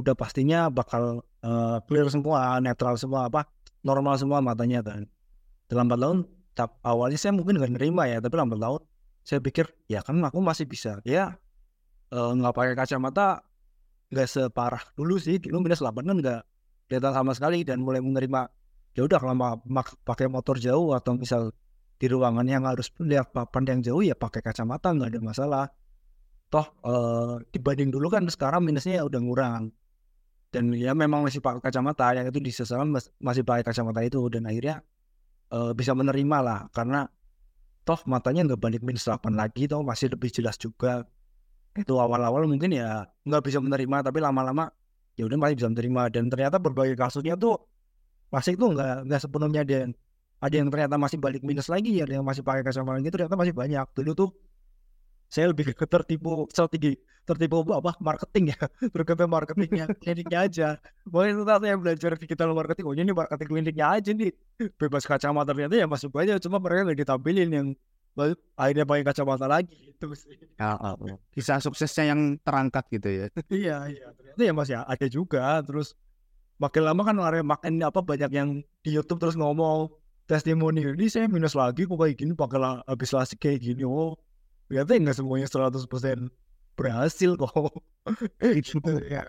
udah 0.00 0.16
pastinya 0.16 0.72
bakal 0.72 1.20
eh, 1.44 1.76
clear 1.84 2.08
semua 2.08 2.56
netral 2.64 2.96
semua 2.96 3.28
apa 3.28 3.44
normal 3.84 4.16
semua 4.16 4.40
matanya 4.40 4.80
kan. 4.80 5.04
Dalam 5.68 5.92
4 5.92 6.00
tahun 6.00 6.18
awalnya 6.86 7.18
saya 7.20 7.36
mungkin 7.36 7.60
nggak 7.60 7.76
nerima 7.76 8.08
ya 8.08 8.22
tapi 8.22 8.38
lambat 8.38 8.60
tahun 8.60 8.80
saya 9.22 9.38
pikir 9.44 9.68
ya 9.92 10.00
kan 10.00 10.16
aku 10.24 10.40
masih 10.40 10.64
bisa. 10.64 10.96
Ya 11.04 11.36
eh, 12.12 12.30
nggak 12.38 12.54
pakai 12.54 12.74
kacamata 12.78 13.42
nggak 14.12 14.28
separah 14.28 14.82
dulu 14.98 15.16
sih. 15.16 15.40
Dulu 15.40 15.56
minus 15.64 15.80
8 15.80 16.04
kan 16.04 16.16
nggak 16.20 16.40
kelihatan 16.88 17.12
sama 17.16 17.32
sekali 17.32 17.64
dan 17.64 17.80
mulai 17.80 18.04
menerima 18.04 18.40
ya 18.92 19.08
udah 19.08 19.18
kalau 19.18 19.34
pakai 20.04 20.28
motor 20.28 20.60
jauh 20.60 20.92
atau 20.92 21.16
misal 21.16 21.42
di 21.96 22.06
ruangan 22.10 22.44
yang 22.44 22.68
harus 22.68 22.92
lihat 23.00 23.32
papan 23.32 23.64
yang 23.64 23.80
jauh 23.80 24.02
ya 24.04 24.12
pakai 24.12 24.44
kacamata 24.44 24.92
nggak 24.92 25.10
ada 25.16 25.20
masalah. 25.22 25.64
Toh 26.52 26.66
eh, 26.84 27.34
dibanding 27.54 27.88
dulu 27.88 28.12
kan 28.12 28.28
sekarang 28.28 28.62
minusnya 28.66 29.00
udah 29.08 29.20
ngurang. 29.22 29.62
Dan 30.52 30.76
ya 30.76 30.92
memang 30.92 31.24
masih 31.24 31.40
pakai 31.40 31.64
kacamata 31.64 32.12
yang 32.12 32.28
itu 32.28 32.36
di 32.36 32.52
seseorang 32.52 32.92
mas- 32.92 33.08
masih 33.16 33.40
pakai 33.40 33.64
kacamata 33.64 34.04
itu 34.04 34.20
dan 34.28 34.44
akhirnya 34.44 34.84
eh, 35.54 35.72
bisa 35.72 35.92
menerima 35.96 36.38
lah. 36.44 36.60
Karena 36.76 37.08
toh 37.88 38.00
matanya 38.06 38.52
nggak 38.52 38.60
banding 38.60 38.84
minus 38.84 39.04
8 39.08 39.34
lagi 39.34 39.66
toh 39.70 39.82
masih 39.82 40.12
lebih 40.12 40.30
jelas 40.30 40.56
juga 40.60 41.02
itu 41.72 41.94
awal-awal 41.96 42.44
mungkin 42.44 42.76
ya 42.76 43.08
nggak 43.24 43.42
bisa 43.48 43.58
menerima 43.64 44.04
tapi 44.04 44.20
lama-lama 44.20 44.68
ya 45.16 45.24
udah 45.28 45.38
masih 45.40 45.56
bisa 45.56 45.68
menerima. 45.72 46.02
Dan 46.12 46.24
ternyata 46.28 46.56
berbagai 46.60 46.96
kasusnya 46.96 47.36
tuh 47.36 47.60
masih 48.32 48.56
itu 48.56 48.64
nggak 48.64 49.08
nggak 49.08 49.20
sepenuhnya 49.20 49.62
yang 49.64 49.92
ada 50.42 50.54
yang 50.58 50.68
ternyata 50.72 50.96
masih 50.98 51.18
balik 51.22 51.42
minus 51.46 51.70
lagi 51.70 52.02
ada 52.02 52.18
yang 52.18 52.26
masih 52.26 52.42
pakai 52.42 52.66
kacamata 52.66 52.98
lagi 52.98 53.10
ternyata 53.12 53.34
masih 53.38 53.54
banyak. 53.54 53.86
Dulu 53.94 54.10
tuh 54.12 54.30
saya 55.32 55.48
lebih 55.48 55.72
ke 55.72 55.86
tertipu 55.88 56.44
strategi 56.52 56.92
tertipu 57.24 57.64
apa 57.72 57.96
marketing 58.02 58.52
ya. 58.52 58.58
Terkait 58.92 59.20
marketingnya 59.24 59.86
kliniknya 60.02 60.38
aja. 60.44 60.68
Boleh 61.08 61.32
itu 61.32 61.42
saya 61.46 61.76
belajar 61.78 62.10
digital 62.18 62.52
marketing 62.52 62.84
oh 62.84 62.94
ini 62.96 63.12
marketing 63.14 63.48
kliniknya 63.48 63.86
aja 63.96 64.10
nih. 64.12 64.32
Bebas 64.76 65.08
kacamata 65.08 65.54
ternyata 65.54 65.78
ya 65.78 65.86
masuk 65.88 66.12
aja 66.20 66.36
cuma 66.36 66.60
mereka 66.60 66.90
nggak 66.90 66.98
ditampilin 67.06 67.48
yang 67.48 67.66
baru 68.12 68.36
akhirnya 68.56 68.84
pakai 68.84 69.04
kacamata 69.08 69.46
lagi 69.48 69.92
itu 69.92 70.06
sih. 70.12 70.36
Ya, 70.60 70.76
oh, 70.76 70.96
oh. 71.00 71.18
kisah 71.32 71.58
suksesnya 71.60 72.12
yang 72.12 72.36
terangkat 72.44 72.84
gitu 72.92 73.08
ya. 73.08 73.26
Iya 73.48 73.76
iya. 73.88 74.06
Ternyata 74.12 74.42
ya 74.44 74.52
masih 74.52 74.74
ada 74.84 75.06
juga. 75.08 75.60
Terus 75.64 75.96
makin 76.60 76.82
lama 76.84 77.02
kan 77.02 77.16
orang 77.18 77.46
makin 77.46 77.80
apa 77.80 78.00
banyak 78.04 78.30
yang 78.32 78.48
di 78.84 78.90
YouTube 78.92 79.18
terus 79.18 79.34
ngomong 79.34 79.88
testimoni 80.28 80.84
ini 80.86 81.10
saya 81.10 81.26
minus 81.26 81.58
lagi 81.58 81.84
kok 81.88 81.98
kayak 81.98 82.14
gini 82.14 82.32
pakai 82.36 82.84
habis 82.84 83.10
lasik 83.16 83.40
kayak 83.40 83.64
gini. 83.64 83.82
Oh 83.86 84.16
ternyata 84.72 84.96
nggak 84.96 85.16
semuanya 85.20 85.48
100% 85.52 86.32
berhasil 86.76 87.30
kok. 87.36 87.72
Gitu 88.40 88.92
ya. 89.04 89.28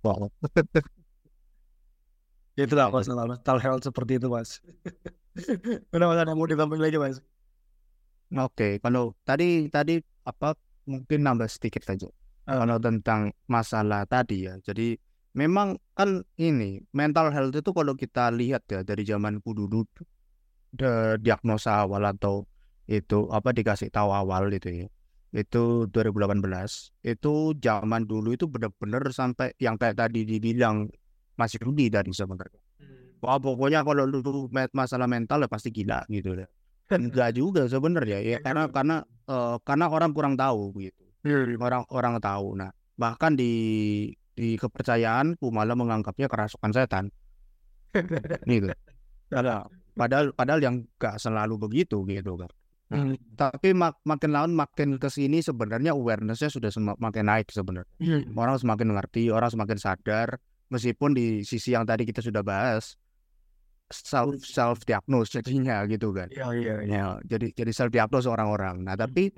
Wow. 0.00 0.30
Ya, 2.56 2.64
itulah 2.66 2.88
masalah 2.94 3.26
mental 3.26 3.58
health 3.58 3.84
seperti 3.84 4.22
itu 4.22 4.30
mas 4.30 4.62
ada 5.92 6.32
mau 6.32 6.48
ditambahin 6.48 6.82
lagi 6.82 6.98
mas 6.98 7.18
Oke, 8.34 8.82
kalau 8.82 9.14
tadi 9.22 9.70
tadi 9.70 10.02
apa 10.26 10.58
mungkin 10.90 11.22
nambah 11.22 11.46
sedikit 11.46 11.86
saja. 11.86 12.10
Ah. 12.50 12.66
Kalau 12.66 12.82
tentang 12.82 13.30
masalah 13.46 14.02
tadi 14.02 14.50
ya. 14.50 14.58
Jadi 14.66 14.98
memang 15.38 15.78
kan 15.94 16.26
ini 16.34 16.82
mental 16.90 17.30
health 17.30 17.54
itu 17.54 17.70
kalau 17.70 17.94
kita 17.94 18.34
lihat 18.34 18.66
ya 18.66 18.82
dari 18.82 19.06
zamanku 19.06 19.54
dulu 19.54 19.86
de, 20.74 21.22
diagnosa 21.22 21.86
awal 21.86 22.02
atau 22.02 22.50
itu 22.90 23.30
apa 23.30 23.54
dikasih 23.54 23.94
tahu 23.94 24.10
awal 24.10 24.50
itu 24.50 24.86
ya. 24.86 24.88
Itu 25.30 25.86
2018. 25.94 26.42
Itu 27.06 27.54
zaman 27.62 28.10
dulu 28.10 28.34
itu 28.34 28.50
benar-benar 28.50 29.06
sampai 29.14 29.54
yang 29.62 29.78
kayak 29.78 30.02
tadi 30.02 30.26
dibilang 30.26 30.90
masih 31.38 31.62
Rudi 31.62 31.94
dari 31.94 32.10
sebenarnya. 32.10 32.65
Wah 33.24 33.40
pokoknya 33.40 33.80
kalau 33.82 34.04
lu 34.04 34.20
masalah 34.76 35.08
mental 35.08 35.44
ya 35.44 35.48
pasti 35.48 35.72
gila 35.72 36.04
gitu 36.12 36.36
deh. 36.36 36.48
Enggak 36.86 37.34
juga 37.34 37.66
sebenarnya 37.66 38.22
ya 38.22 38.38
karena 38.44 38.70
karena 38.70 38.96
eh, 39.26 39.56
karena 39.64 39.84
orang 39.90 40.10
kurang 40.14 40.34
tahu 40.38 40.76
gitu. 40.78 41.02
Orang 41.58 41.82
orang 41.90 42.22
tahu. 42.22 42.54
Nah, 42.54 42.70
bahkan 42.94 43.34
di 43.34 43.52
di 44.36 44.54
kepercayaanku 44.60 45.48
malah 45.50 45.74
menganggapnya 45.74 46.28
kerasukan 46.28 46.70
setan. 46.70 47.04
Gitu. 48.44 48.68
Padahal 49.32 49.66
padahal, 49.96 50.26
padahal 50.36 50.60
yang 50.62 50.84
gak 51.00 51.16
selalu 51.16 51.56
begitu 51.56 52.04
gitu 52.06 52.36
kan. 52.36 52.52
Hmm. 52.86 53.18
Tapi 53.34 53.74
mak- 53.74 53.98
makin 54.06 54.30
lama 54.30 54.68
makin 54.68 55.00
ke 55.02 55.10
sini 55.10 55.42
sebenarnya 55.42 55.90
awarenessnya 55.90 56.52
sudah 56.52 56.70
sem- 56.70 56.94
makin 57.00 57.26
naik 57.26 57.50
sebenarnya. 57.50 57.90
Orang 58.38 58.60
semakin 58.62 58.94
mengerti, 58.94 59.32
orang 59.32 59.50
semakin 59.50 59.74
sadar 59.80 60.38
meskipun 60.70 61.10
di 61.16 61.42
sisi 61.42 61.74
yang 61.74 61.82
tadi 61.82 62.06
kita 62.06 62.22
sudah 62.22 62.46
bahas 62.46 62.94
self 63.90 64.42
self 64.42 64.82
diagnose 64.82 65.38
jadinya 65.38 65.86
gitu 65.86 66.10
kan. 66.10 66.26
Iya 66.34 66.46
iya 66.58 66.74
iya. 66.82 66.90
Ya, 66.90 67.06
jadi 67.22 67.54
jadi 67.54 67.70
self 67.70 67.90
diagnose 67.94 68.26
orang-orang. 68.26 68.82
Nah, 68.82 68.98
tapi 68.98 69.30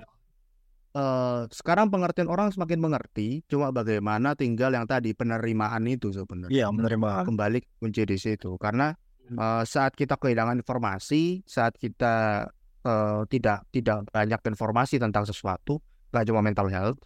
eh, 0.97 1.41
sekarang 1.53 1.93
pengertian 1.93 2.25
orang 2.29 2.49
semakin 2.49 2.81
mengerti, 2.81 3.45
cuma 3.45 3.69
bagaimana 3.69 4.33
tinggal 4.33 4.73
yang 4.73 4.89
tadi 4.89 5.13
penerimaan 5.13 5.85
itu 5.85 6.09
sebenarnya. 6.09 6.53
Iya 6.53 6.67
menerima. 6.73 7.29
Kembali 7.29 7.59
kunci 7.77 8.01
di 8.09 8.17
situ 8.17 8.57
karena 8.57 8.93
eh, 9.29 9.63
saat 9.69 9.93
kita 9.93 10.17
kehilangan 10.17 10.57
informasi, 10.65 11.45
saat 11.45 11.77
kita 11.77 12.47
eh, 12.81 13.21
tidak 13.29 13.69
tidak 13.69 14.09
banyak 14.09 14.41
informasi 14.49 14.97
tentang 14.97 15.29
sesuatu, 15.29 15.77
nggak 16.09 16.25
cuma 16.25 16.41
mental 16.41 16.67
health, 16.73 16.97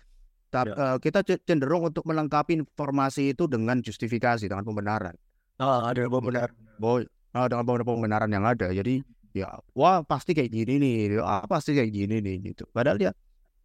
tapi 0.47 0.71
Ya. 0.71 0.95
kita 1.01 1.25
cenderung 1.43 1.91
untuk 1.91 2.07
melengkapi 2.07 2.61
informasi 2.61 3.35
itu 3.35 3.49
dengan 3.51 3.83
justifikasi, 3.83 4.47
dengan 4.47 4.63
pembenaran. 4.63 5.17
Ah, 5.57 5.91
ada 5.91 6.05
benar. 6.07 6.49
Boy, 6.77 7.03
ah, 7.33 7.45
dengan 7.49 7.65
beberapa 7.65 7.91
pembenaran 7.93 8.29
yang 8.29 8.45
ada. 8.45 8.69
Jadi 8.69 9.01
ya, 9.33 9.49
wah 9.73 10.05
pasti 10.05 10.37
kayak 10.37 10.53
gini 10.53 10.73
nih, 10.79 10.95
ah 11.21 11.43
pasti 11.49 11.73
kayak 11.73 11.91
gini 11.91 12.21
nih 12.21 12.53
gitu. 12.53 12.63
Padahal 12.69 13.01
ya 13.01 13.11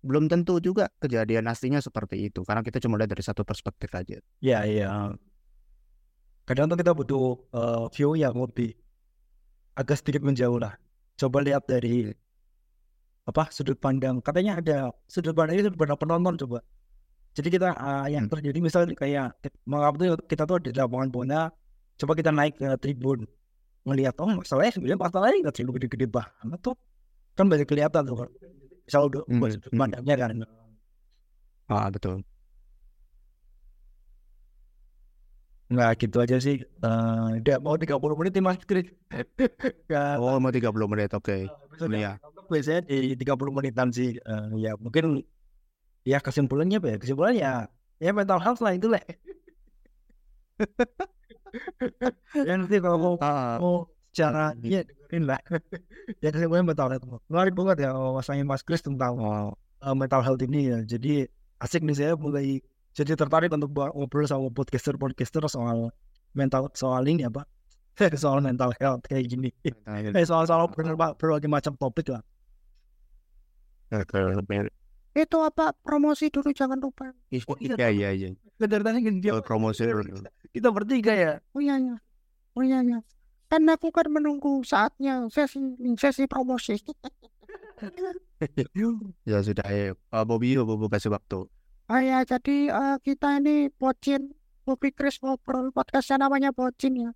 belum 0.01 0.31
tentu 0.31 0.63
juga 0.63 0.89
kejadian 1.03 1.47
aslinya 1.51 1.83
seperti 1.85 2.31
itu, 2.33 2.41
karena 2.43 2.65
kita 2.65 2.81
cuma 2.81 2.97
lihat 2.97 3.13
dari 3.13 3.23
satu 3.23 3.45
perspektif 3.45 3.93
aja. 3.93 4.19
Iya 4.41 4.59
iya. 4.65 4.91
Kadang 6.49 6.73
tuh 6.73 6.79
kita 6.81 6.97
butuh 6.97 7.37
eh, 7.53 7.85
view 7.93 8.17
yang 8.17 8.35
lebih 8.35 8.73
agak 9.77 10.01
sedikit 10.01 10.25
menjauh 10.25 10.59
lah. 10.59 10.75
Coba 11.21 11.45
lihat 11.45 11.69
dari 11.69 12.11
apa 13.29 13.53
sudut 13.53 13.77
pandang. 13.77 14.25
Katanya 14.25 14.59
ada 14.59 14.79
sudut 15.05 15.37
pandang 15.37 15.61
sudut 15.61 15.77
pandang 15.77 15.99
penonton 16.01 16.35
coba. 16.47 16.59
Jadi 17.37 17.49
kita 17.55 17.71
uh, 17.77 18.07
yang 18.11 18.27
Hmm. 18.27 18.35
terjadi 18.35 18.59
misalnya 18.59 18.99
kayak 18.99 19.39
tuh 19.45 20.17
kita 20.27 20.43
tuh 20.49 20.59
di 20.59 20.75
lapangan 20.75 21.11
bola, 21.13 21.43
coba 22.01 22.13
kita 22.19 22.35
naik 22.35 22.59
ke 22.59 22.67
tribun 22.83 23.29
melihat 23.89 24.15
oh 24.21 24.29
masalahnya 24.29 24.73
sebenarnya 24.77 25.01
masalahnya 25.01 25.39
nggak 25.49 25.55
terlalu 25.57 25.73
gede-gede 25.81 26.07
banget 26.13 26.61
tuh 26.61 26.77
kan 27.39 27.47
banyak 27.47 27.67
kelihatan 27.71 28.03
tuh 28.05 28.17
kan. 28.27 28.31
Misal 28.89 29.03
udah 29.09 29.23
Hmm, 29.29 29.39
buat 29.41 29.53
pandangnya 29.69 30.15
kan. 30.17 30.31
Ah, 31.69 31.87
betul. 31.93 32.25
Nggak 35.69 35.91
gitu 36.01 36.17
aja 36.25 36.37
sih. 36.41 36.57
Eh 36.65 37.29
udah 37.45 37.57
mau 37.61 37.77
30 37.77 38.17
menit 38.17 38.33
nih 38.33 38.45
Mas 38.45 38.61
Kris. 38.65 38.89
Oh, 40.21 40.41
mau 40.41 40.49
30 40.49 40.89
menit. 40.89 41.13
Oke. 41.13 41.47
episode 41.47 41.95
iya. 41.95 42.17
biasanya 42.49 42.81
di 42.89 43.15
30 43.15 43.53
menitan 43.53 43.89
sih. 43.93 44.17
Eh, 44.17 44.47
ya 44.59 44.73
mungkin 44.81 45.23
ya 46.03 46.19
kesimpulannya 46.19 46.81
apa 46.81 46.89
ya? 46.91 46.97
Kesimpulannya 46.97 47.39
ya 47.39 47.55
ya 48.01 48.11
mental 48.17 48.41
health 48.41 48.65
lah 48.65 48.73
itu 48.75 48.89
lah. 48.89 49.05
ya 52.35 52.53
nanti 52.57 52.77
kalau 52.79 52.99
mau 52.99 53.15
Ah, 53.21 53.57
mau 53.59 53.75
secara 54.13 54.53
ya 54.75 54.81
dengerin 54.85 55.25
lah. 55.25 55.41
ya 56.21 56.29
kesimpulannya 56.33 56.67
mental 56.75 56.89
health. 56.93 57.05
Menarik 57.29 57.55
banget 57.55 57.77
ya 57.85 57.91
masanya 58.13 58.45
Mas 58.45 58.63
Kris 58.63 58.83
tentang 58.83 59.15
uh, 59.81 59.95
mental 59.95 60.21
health 60.23 60.43
ini 60.43 60.69
ya. 60.69 60.79
Jadi 60.83 61.27
asik 61.59 61.83
nih 61.83 61.97
saya 61.97 62.13
mulai 62.15 62.61
jadi 62.95 63.15
tertarik 63.15 63.51
untuk 63.51 63.71
ngobrol 63.75 64.27
sama 64.27 64.51
podcaster-podcaster 64.51 65.45
soal 65.47 65.91
mental 66.35 66.67
soal 66.75 67.07
ini 67.07 67.25
apa 67.25 67.47
soal 68.19 68.39
mental 68.41 68.71
health 68.79 69.03
kayak 69.07 69.27
gini. 69.27 69.49
Eh 70.15 70.27
soal-soal 70.27 70.67
ber- 70.71 71.15
berbagai 71.17 71.51
macam 71.51 71.75
topik 71.75 72.11
lah. 72.11 72.23
Itu 75.19 75.43
apa 75.43 75.75
promosi 75.83 76.31
dulu 76.31 76.55
jangan 76.55 76.79
lupa. 76.79 77.11
Iya, 77.35 77.91
iya, 77.91 78.09
iya. 78.15 78.29
Dari 78.55 78.83
tadi 78.87 78.99
kan 79.03 79.15
dia 79.19 79.35
Oh, 79.35 79.43
promosi 79.43 79.83
kita 80.55 80.71
bertiga 80.71 81.13
ya. 81.15 81.33
Oh 81.55 81.59
iya 81.59 81.75
iya. 81.83 81.97
Oh 82.55 82.63
iya 82.63 82.79
iya. 82.87 83.03
Kan 83.51 83.67
aku 83.67 83.91
kan 83.91 84.07
menunggu 84.07 84.63
saatnya 84.63 85.27
sesi 85.27 85.59
sesi 85.99 86.31
promosi. 86.31 86.79
Ya 89.27 89.39
sudah, 89.43 89.67
ayo. 89.71 89.95
Uh, 90.11 90.23
Bobby, 90.27 90.59
Bobby 90.59 90.87
kasih 90.91 91.15
waktu. 91.15 91.47
Ah 91.91 92.03
ya, 92.03 92.23
jadi 92.27 92.71
eh, 92.71 92.97
kita 93.03 93.39
ini 93.39 93.71
Bocin, 93.71 94.35
Bobby 94.67 94.91
Chris 94.91 95.19
ngobrol 95.23 95.71
podcastnya 95.71 96.27
namanya 96.27 96.51
Bocin 96.51 96.95
ya. 96.95 97.11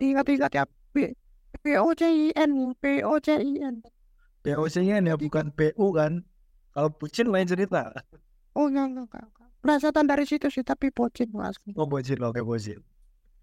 Ingat-ingat 0.00 0.52
ya, 0.52 0.64
B 0.92 1.12
B 1.60 1.76
O 1.80 1.92
C 1.96 2.04
I 2.08 2.26
N 2.32 2.50
ya, 2.56 2.68
B 2.80 2.84
O 3.04 3.16
C 3.20 3.36
I 3.40 3.60
N. 3.60 3.84
POC-nya 4.46 5.02
ya 5.02 5.14
bukan 5.18 5.50
PU 5.50 5.90
kan. 5.90 6.22
Kalau 6.76 6.92
bucin 6.92 7.32
lain 7.32 7.48
cerita. 7.48 7.88
Oh 8.52 8.68
enggak 8.68 8.92
enggak 8.92 9.08
enggak. 9.08 9.48
Plesetan 9.64 10.04
dari 10.04 10.28
situ 10.28 10.52
sih, 10.52 10.60
tapi 10.60 10.92
Bocin 10.92 11.32
mas. 11.32 11.56
Oh 11.72 11.88
bucin 11.88 12.20
oke 12.20 12.44
bucin. 12.44 12.84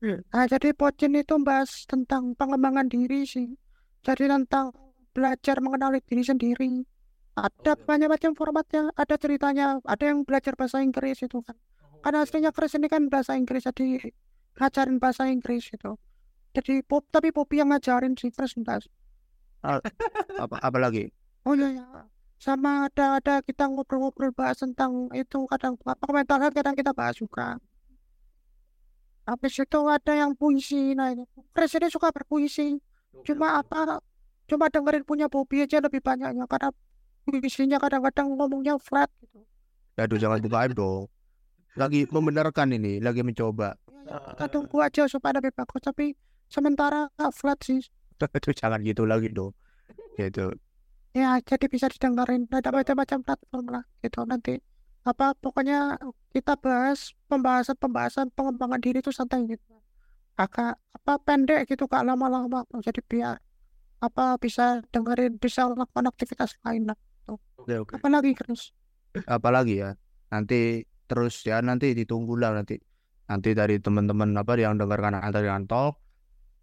Nah, 0.05 0.45
jadi 0.45 0.69
Bocin 0.77 1.17
itu 1.17 1.33
bahas 1.41 1.89
tentang 1.89 2.37
pengembangan 2.37 2.85
diri 2.85 3.25
sih. 3.25 3.57
Jadi 4.05 4.29
tentang 4.29 4.69
belajar 5.17 5.57
mengenali 5.65 5.97
diri 6.05 6.21
sendiri. 6.21 6.85
Ada 7.33 7.73
banyak 7.73 8.13
macam 8.13 8.37
formatnya, 8.37 8.93
ada 8.93 9.17
ceritanya, 9.17 9.81
ada 9.81 10.03
yang 10.05 10.21
belajar 10.21 10.53
bahasa 10.53 10.85
Inggris 10.85 11.25
itu 11.25 11.41
kan. 11.41 11.57
Karena 12.05 12.21
aslinya 12.21 12.53
Chris 12.53 12.77
ini 12.77 12.85
kan 12.85 13.09
bahasa 13.09 13.33
Inggris, 13.33 13.65
jadi 13.65 14.13
ngajarin 14.61 15.01
bahasa 15.01 15.25
Inggris 15.25 15.73
itu. 15.73 15.97
Jadi 16.53 16.85
Bob, 16.85 17.09
tapi 17.09 17.33
Bobby 17.33 17.57
yang 17.57 17.73
ngajarin 17.73 18.13
sih 18.13 18.29
Chris 18.29 18.53
enggak. 18.53 18.85
Apa, 19.65 20.61
apa 20.61 20.77
lagi? 20.77 21.09
Oh 21.49 21.57
iya 21.57 21.81
ya. 21.81 21.85
Sama 22.43 22.91
ada 22.91 23.23
ada 23.23 23.39
kita 23.39 23.71
ngobrol-ngobrol 23.71 24.35
bahas 24.35 24.59
tentang 24.59 25.07
itu 25.15 25.47
kadang 25.47 25.79
apa 25.87 26.07
mental 26.11 26.43
health 26.43 26.51
kadang 26.51 26.75
kita 26.75 26.91
bahas 26.91 27.15
juga. 27.15 27.55
Habis 29.23 29.63
itu 29.63 29.79
ada 29.87 30.11
yang 30.11 30.35
puisi, 30.35 30.91
nah 30.91 31.15
ini. 31.15 31.23
Ini 31.23 31.87
suka 31.87 32.11
berpuisi. 32.11 32.75
Cuma 33.23 33.63
apa? 33.63 34.03
Cuma 34.51 34.67
dengerin 34.67 35.07
punya 35.07 35.31
Bobby 35.31 35.63
aja 35.63 35.79
lebih 35.79 36.03
banyaknya 36.03 36.43
karena 36.43 36.75
puisinya 37.23 37.79
kadang-kadang 37.79 38.35
ngomongnya 38.35 38.75
flat 38.75 39.07
gitu. 39.23 39.39
Aduh, 39.95 40.19
jangan 40.19 40.43
buka 40.43 40.67
aib 40.67 40.75
dong. 40.75 41.07
Lagi 41.79 42.03
membenarkan 42.11 42.75
ini, 42.75 42.99
lagi 42.99 43.23
mencoba. 43.23 43.79
Kita 44.35 44.51
tunggu 44.51 44.83
aja 44.83 45.07
supaya 45.07 45.39
lebih 45.39 45.55
bagus 45.55 45.79
tapi 45.79 46.11
sementara 46.51 47.07
flat 47.31 47.63
sih. 47.63 47.79
Aduh, 48.35 48.51
jangan 48.51 48.83
gitu 48.83 49.07
lagi 49.07 49.31
dong. 49.31 49.55
Gitu. 50.19 50.51
Ya 51.13 51.37
jadi 51.45 51.65
bisa 51.69 51.85
didengerin 51.89 52.49
ada 52.49 52.73
macam-macam 52.73 53.19
platform 53.21 53.65
lah 53.69 53.83
gitu 54.01 54.25
nanti 54.25 54.57
apa 55.03 55.35
pokoknya 55.37 55.99
kita 56.31 56.55
bahas 56.57 57.11
pembahasan-pembahasan 57.27 58.31
pengembangan 58.33 58.79
diri 58.79 59.03
itu 59.03 59.11
santai 59.11 59.43
gitu 59.45 59.77
agak 60.39 60.79
apa 60.95 61.13
pendek 61.21 61.67
gitu 61.67 61.85
gak 61.91 62.07
lama-lama 62.07 62.63
jadi 62.79 63.03
biar 63.03 63.35
apa 63.99 64.39
bisa 64.39 64.79
dengerin 64.95 65.37
bisa 65.37 65.67
melakukan 65.69 66.07
aktivitas 66.07 66.55
lain 66.63 66.87
lah 66.87 66.97
Oke 67.59 67.75
oke. 67.77 67.93
apalagi 67.99 68.31
Chris 68.33 68.71
Apalagi 69.29 69.85
ya. 69.85 69.93
Nanti 70.33 70.81
terus 71.05 71.45
ya 71.45 71.61
nanti 71.61 71.93
ditunggu 71.93 72.33
lah 72.35 72.57
nanti. 72.57 72.81
Nanti 73.29 73.53
dari 73.53 73.77
teman-teman 73.79 74.33
apa 74.35 74.57
yang 74.57 74.75
dengarkan 74.75 75.15
antar 75.21 75.45
talk 75.69 75.95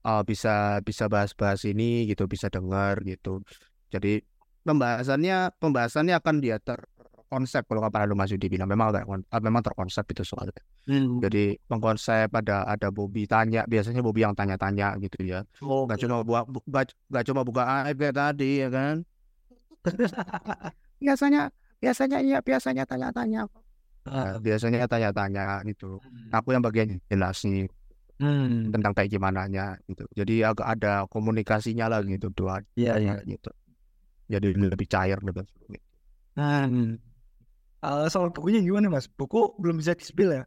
uh, 0.04 0.22
bisa 0.26 0.82
bisa 0.84 1.06
bahas-bahas 1.06 1.64
ini 1.64 2.04
gitu, 2.10 2.26
bisa 2.26 2.50
dengar 2.50 3.00
gitu. 3.06 3.40
Jadi 3.88 4.20
pembahasannya 4.62 5.56
pembahasannya 5.56 6.14
akan 6.20 6.36
dia 6.42 6.56
terkonsep 6.60 7.62
kalau 7.64 7.80
kata 7.86 8.04
lu 8.04 8.18
Mas 8.18 8.30
Yudi 8.34 8.50
bilang 8.50 8.66
memang 8.68 8.90
kon- 9.06 9.26
uh, 9.26 9.42
memang 9.42 9.62
terkonsep 9.62 10.04
itu 10.10 10.22
soalnya. 10.26 10.56
Hmm. 10.84 11.22
Jadi 11.22 11.56
pengkonsep 11.64 12.28
ada 12.34 12.66
ada 12.66 12.88
Bobby 12.90 13.24
tanya, 13.24 13.64
biasanya 13.64 14.02
Bobby 14.02 14.26
yang 14.26 14.34
tanya-tanya 14.34 14.98
gitu 14.98 15.22
ya. 15.22 15.46
Oh, 15.62 15.86
Gak 15.86 16.02
cuma 16.02 16.20
buka 16.26 16.42
bu- 16.48 16.64
gak, 16.68 16.92
gak 17.08 17.24
cuma 17.28 17.40
buka 17.46 17.62
aib 17.86 17.96
kayak 17.98 18.16
tadi 18.16 18.64
ya 18.64 18.68
kan. 18.68 18.94
biasanya 21.04 21.48
biasanya 21.80 22.18
iya 22.20 22.38
biasanya 22.44 22.84
tanya-tanya 22.84 23.48
Nah, 24.00 24.40
biasanya 24.40 24.88
tanya-tanya 24.88 25.60
gitu. 25.68 26.00
Aku 26.32 26.56
yang 26.56 26.64
bagian 26.64 26.98
jelasin 27.08 27.68
Hmm. 28.20 28.68
tentang 28.68 28.92
kayak 28.92 29.16
gimana 29.16 29.48
nya 29.48 29.80
gitu. 29.88 30.04
Jadi 30.12 30.44
agak 30.44 30.68
ada 30.76 31.08
komunikasinya 31.08 31.88
lah 31.88 32.04
gitu 32.04 32.28
dua 32.28 32.60
Iya 32.76 33.00
iya. 33.00 33.14
gitu. 33.24 33.48
Jadi 34.30 34.54
lebih 34.54 34.86
cair 34.86 35.18
lebih 35.18 35.42
Hmm. 36.38 36.96
Eh, 37.82 38.06
soal 38.06 38.30
bukunya 38.30 38.62
gimana 38.62 38.86
mas? 38.86 39.10
Buku 39.10 39.58
belum 39.58 39.82
bisa 39.82 39.98
di 39.98 40.06
spill 40.06 40.30
ya? 40.30 40.44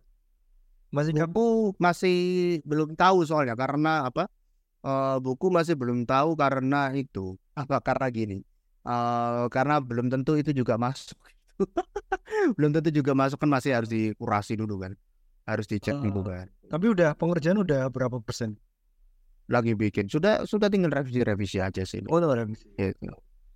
Masih? 0.95 1.11
Buku 1.11 1.75
masih 1.75 2.17
belum 2.63 2.95
tahu 2.95 3.27
soalnya 3.27 3.53
karena 3.59 4.07
apa? 4.07 4.31
Eh, 4.85 5.17
buku 5.19 5.51
masih 5.51 5.75
belum 5.75 6.07
tahu 6.07 6.39
karena 6.39 6.95
itu 6.95 7.35
apa 7.51 7.83
karena 7.83 8.07
gini. 8.13 8.39
Eh, 8.87 9.45
karena 9.51 9.83
belum 9.83 10.07
tentu 10.07 10.39
itu 10.39 10.55
juga 10.55 10.79
masuk. 10.79 11.19
belum 12.57 12.71
tentu 12.71 12.89
juga 12.95 13.11
masuk 13.11 13.41
kan 13.43 13.51
masih 13.51 13.75
harus 13.75 13.91
dikurasi 13.91 14.55
dulu 14.55 14.87
kan. 14.87 14.93
Harus 15.43 15.67
dicek 15.67 15.99
dulu 15.99 16.31
kan. 16.31 16.47
Tapi 16.71 16.85
udah 16.95 17.17
pengerjaan 17.19 17.59
udah 17.59 17.91
berapa 17.91 18.23
persen? 18.23 18.55
Lagi 19.51 19.75
bikin. 19.75 20.07
Sudah 20.07 20.47
sudah 20.47 20.71
tinggal 20.71 20.93
revisi-revisi 20.93 21.59
aja 21.59 21.83
sih. 21.83 21.99
Oh 22.07 22.21
udah 22.21 22.45
revisi. 22.45 22.71
Gitu. 22.79 23.11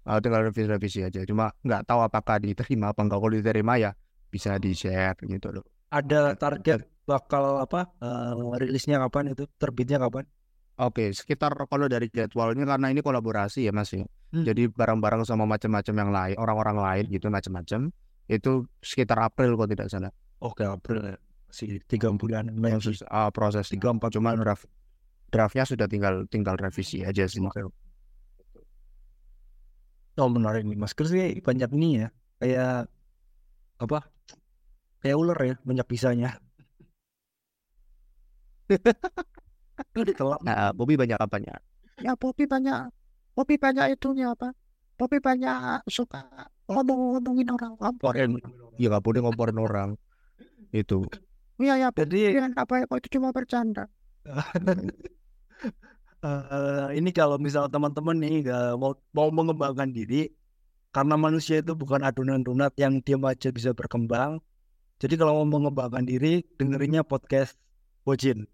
Ah, 0.08 0.24
tinggal 0.24 0.48
revisi-revisi 0.48 1.04
aja. 1.04 1.20
Cuma 1.28 1.52
nggak 1.62 1.84
tahu 1.84 2.00
apakah 2.08 2.40
diterima 2.40 2.96
apa 2.96 3.04
enggak. 3.04 3.20
Kalau 3.20 3.34
diterima 3.36 3.74
ya 3.76 3.92
bisa 4.32 4.56
di-share 4.56 5.20
gitu 5.20 5.52
loh. 5.52 5.66
Ada 5.92 6.36
target 6.40 6.88
bakal 7.08 7.64
apa? 7.64 7.92
eh, 8.00 8.60
rilisnya 8.64 9.04
kapan 9.04 9.36
itu? 9.36 9.44
Terbitnya 9.60 10.00
kapan? 10.00 10.24
Oke, 10.78 11.10
sekitar 11.10 11.58
kalau 11.58 11.90
dari 11.90 12.06
jadwalnya 12.08 12.62
karena 12.64 12.94
ini 12.94 13.02
kolaborasi 13.02 13.66
ya 13.66 13.74
Mas 13.74 13.90
ya. 13.92 14.06
Hmm. 14.30 14.46
Jadi 14.46 14.70
bareng-bareng 14.70 15.26
sama 15.26 15.48
macam-macam 15.50 15.96
yang 15.96 16.12
lain, 16.14 16.36
orang-orang 16.38 16.78
lain 16.78 17.04
gitu 17.10 17.32
macam-macam. 17.34 17.90
Itu 18.30 18.68
sekitar 18.84 19.18
April 19.24 19.56
kalau 19.58 19.70
tidak 19.72 19.88
salah. 19.90 20.12
Oke 20.38 20.68
April 20.68 21.16
ya. 21.16 21.18
Masih 21.48 21.80
tiga 21.88 22.12
bulan 22.14 22.52
Proses 22.60 23.02
lagi. 23.02 23.10
ah, 23.10 23.32
proses 23.32 23.66
Tiga 23.72 23.90
empat 23.90 24.12
cuma 24.14 24.36
draft 24.36 24.68
draftnya 25.32 25.64
sudah 25.66 25.88
tinggal 25.90 26.28
tinggal 26.30 26.60
revisi 26.60 27.02
aja 27.02 27.26
sih. 27.26 27.42
Oke. 27.42 27.87
Oh 30.18 30.30
menarik 30.30 30.66
nih 30.66 30.78
Mas 30.78 30.98
Kris 30.98 31.14
sih 31.14 31.38
banyak 31.46 31.70
nih 31.72 31.94
ya. 32.02 32.08
Kayak 32.42 32.90
apa? 33.78 34.00
Kayak 35.02 35.18
ular 35.22 35.38
ya, 35.46 35.56
banyak 35.62 35.86
telat. 40.18 40.42
Nah, 40.42 40.74
Bobby 40.74 40.98
banyak 40.98 41.22
apanya? 41.22 41.62
ya 41.98 42.14
Bobby 42.14 42.46
banyak 42.46 42.94
Bobby 43.34 43.58
banyak 43.58 43.98
itunya 43.98 44.34
apa 44.34 44.54
Bobby 44.98 45.22
banyak 45.22 45.86
suka 45.90 46.26
ngomong-ngomongin 46.66 47.54
orang 47.54 47.74
Keren. 48.02 48.32
Ya 48.82 48.90
nggak 48.90 49.06
boleh 49.06 49.20
ngomporin 49.22 49.58
orang. 49.62 49.90
Itu. 50.74 51.06
iya 51.58 51.74
ya 51.80 51.90
Jadi 51.90 52.38
apa 52.54 52.74
ya 52.82 52.86
kok 52.86 52.98
itu 53.02 53.18
cuma 53.18 53.34
bercanda 53.34 53.90
eh, 56.26 56.88
ini 56.98 57.10
kalau 57.14 57.38
misal 57.38 57.70
teman-teman 57.70 58.18
nih 58.18 58.34
nggak 58.46 58.78
mau 58.82 58.94
mau 59.14 59.30
mengembangkan 59.30 59.90
diri 59.94 60.30
karena 60.96 61.16
manusia 61.20 61.62
itu 61.62 61.74
bukan 61.78 62.02
adonan 62.02 62.42
donat 62.42 62.74
yang 62.80 63.00
diam 63.06 63.22
aja 63.28 63.50
bisa 63.54 63.72
berkembang 63.76 64.42
Jadi 64.98 65.14
kalau 65.14 65.46
mau 65.46 65.62
mengembangkan 65.62 66.10
diri, 66.10 66.42
dengerinnya 66.58 67.06
podcast 67.06 67.54
Bojin. 68.02 68.50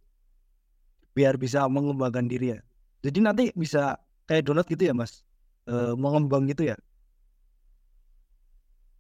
Biar 1.16 1.40
bisa 1.40 1.64
mengembangkan 1.70 2.28
diri 2.28 2.58
ya. 2.58 2.60
Jadi 3.06 3.20
nanti 3.24 3.44
bisa 3.56 3.96
kayak 4.28 4.44
donat 4.48 4.66
gitu 4.68 4.84
ya 4.90 4.94
mas, 4.96 5.24
e, 5.68 5.76
mengembang 5.96 6.44
gitu 6.52 6.68
ya. 6.68 6.76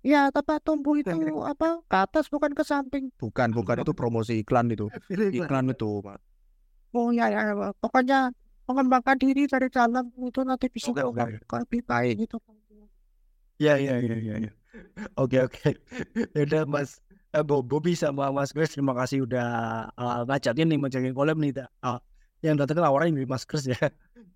Ya, 0.03 0.27
tapi 0.35 0.59
tumbuh 0.63 0.99
itu 0.99 1.15
apa 1.47 1.79
ke 1.87 1.97
atas 1.99 2.27
bukan 2.27 2.51
ke 2.51 2.63
samping. 2.67 3.07
Bukan, 3.15 3.55
bukan 3.55 3.83
itu 3.83 3.91
promosi 3.95 4.43
iklan 4.43 4.67
itu. 4.71 4.91
Iklan 5.39 5.71
itu, 5.71 6.03
Pak. 6.03 6.19
Oh 6.93 7.09
ya, 7.15 7.31
ya, 7.31 7.71
pokoknya 7.79 8.35
mengembangkan 8.67 9.17
diri 9.19 9.43
dari 9.49 9.67
dalam 9.67 10.05
itu 10.29 10.41
nanti 10.47 10.67
bisa 10.71 10.89
Oke, 10.91 11.03
oke. 11.03 11.23
lebih 11.61 11.81
baik 11.85 12.13
gitu. 12.27 12.37
Ya, 13.61 13.77
ya, 13.79 13.95
ya, 14.01 14.15
ya, 14.17 14.35
ya. 14.49 14.51
Oke, 15.19 15.37
oke. 15.45 15.61
Ya 16.35 16.41
udah 16.47 16.61
Mas 16.67 16.99
eh, 17.35 17.43
Bo- 17.45 17.63
Bobby 17.63 17.93
sama 17.95 18.33
Mas 18.33 18.51
Chris 18.55 18.73
terima 18.75 18.93
kasih 18.97 19.23
udah 19.27 19.45
uh, 19.95 20.25
ngajakin 20.27 20.65
nih 20.69 20.77
ngajakin 20.81 21.13
collab 21.15 21.37
nih. 21.39 21.51
Ah, 21.85 21.99
yang 22.43 22.57
datang 22.59 22.81
lawaran 22.83 23.13
dari 23.13 23.27
Mas 23.29 23.45
Chris 23.47 23.65
ya. 23.69 23.79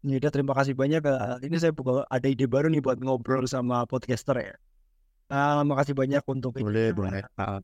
Ya 0.06 0.16
udah 0.22 0.32
terima 0.32 0.54
kasih 0.56 0.74
banyak. 0.78 1.02
eh, 1.04 1.36
ini 1.50 1.58
saya 1.60 1.74
buka 1.76 2.06
ada 2.08 2.28
ide 2.30 2.46
baru 2.48 2.70
nih 2.72 2.82
buat 2.86 2.98
ngobrol 3.02 3.44
sama 3.50 3.84
podcaster 3.90 4.38
ya. 4.40 4.54
Ah, 5.28 5.62
makasih 5.68 5.96
banyak 5.98 6.24
untuk 6.30 6.56
Boleh, 6.56 6.94
boleh. 6.96 7.24
Ah, 7.36 7.60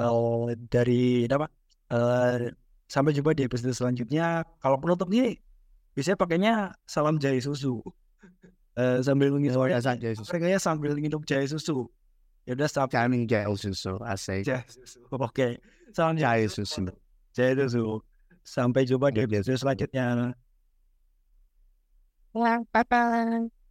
Eh, 0.00 0.56
dari 0.72 1.28
apa? 1.28 1.46
Eh, 1.92 2.50
sampai 2.88 3.12
jumpa 3.16 3.32
di 3.36 3.44
episode 3.48 3.72
selanjutnya. 3.76 4.44
Kalau 4.62 4.76
penutup 4.80 5.08
nih, 5.12 5.36
biasanya 5.92 6.18
pakainya 6.18 6.52
salam 6.88 7.16
jahe 7.20 7.38
susu. 7.40 7.80
Eh, 8.72 9.04
sambil 9.04 9.28
minum 9.28 9.68
biasa 9.68 9.96
aja 10.00 10.16
susu. 10.16 10.32
Pakainya 10.32 10.58
sambil 10.60 10.96
minum 10.96 11.20
jahe 11.24 11.44
susu. 11.44 11.88
Ya 12.48 12.56
udah 12.58 12.66
Kami 12.88 13.28
jahe 13.28 13.46
susu, 13.54 14.00
asik. 14.02 14.42
jahe 14.48 14.64
susu. 14.66 14.98
Oke, 15.12 15.60
salam 15.94 16.16
Jahe 16.18 16.48
susu. 16.48 16.88
jahe 17.36 17.52
susu. 17.54 18.00
Sampai 18.42 18.82
jumpa 18.88 19.14
di 19.14 19.22
episode 19.22 19.54
selanjutnya. 19.60 20.34
Ya, 22.34 22.64
bye-bye. 22.72 23.61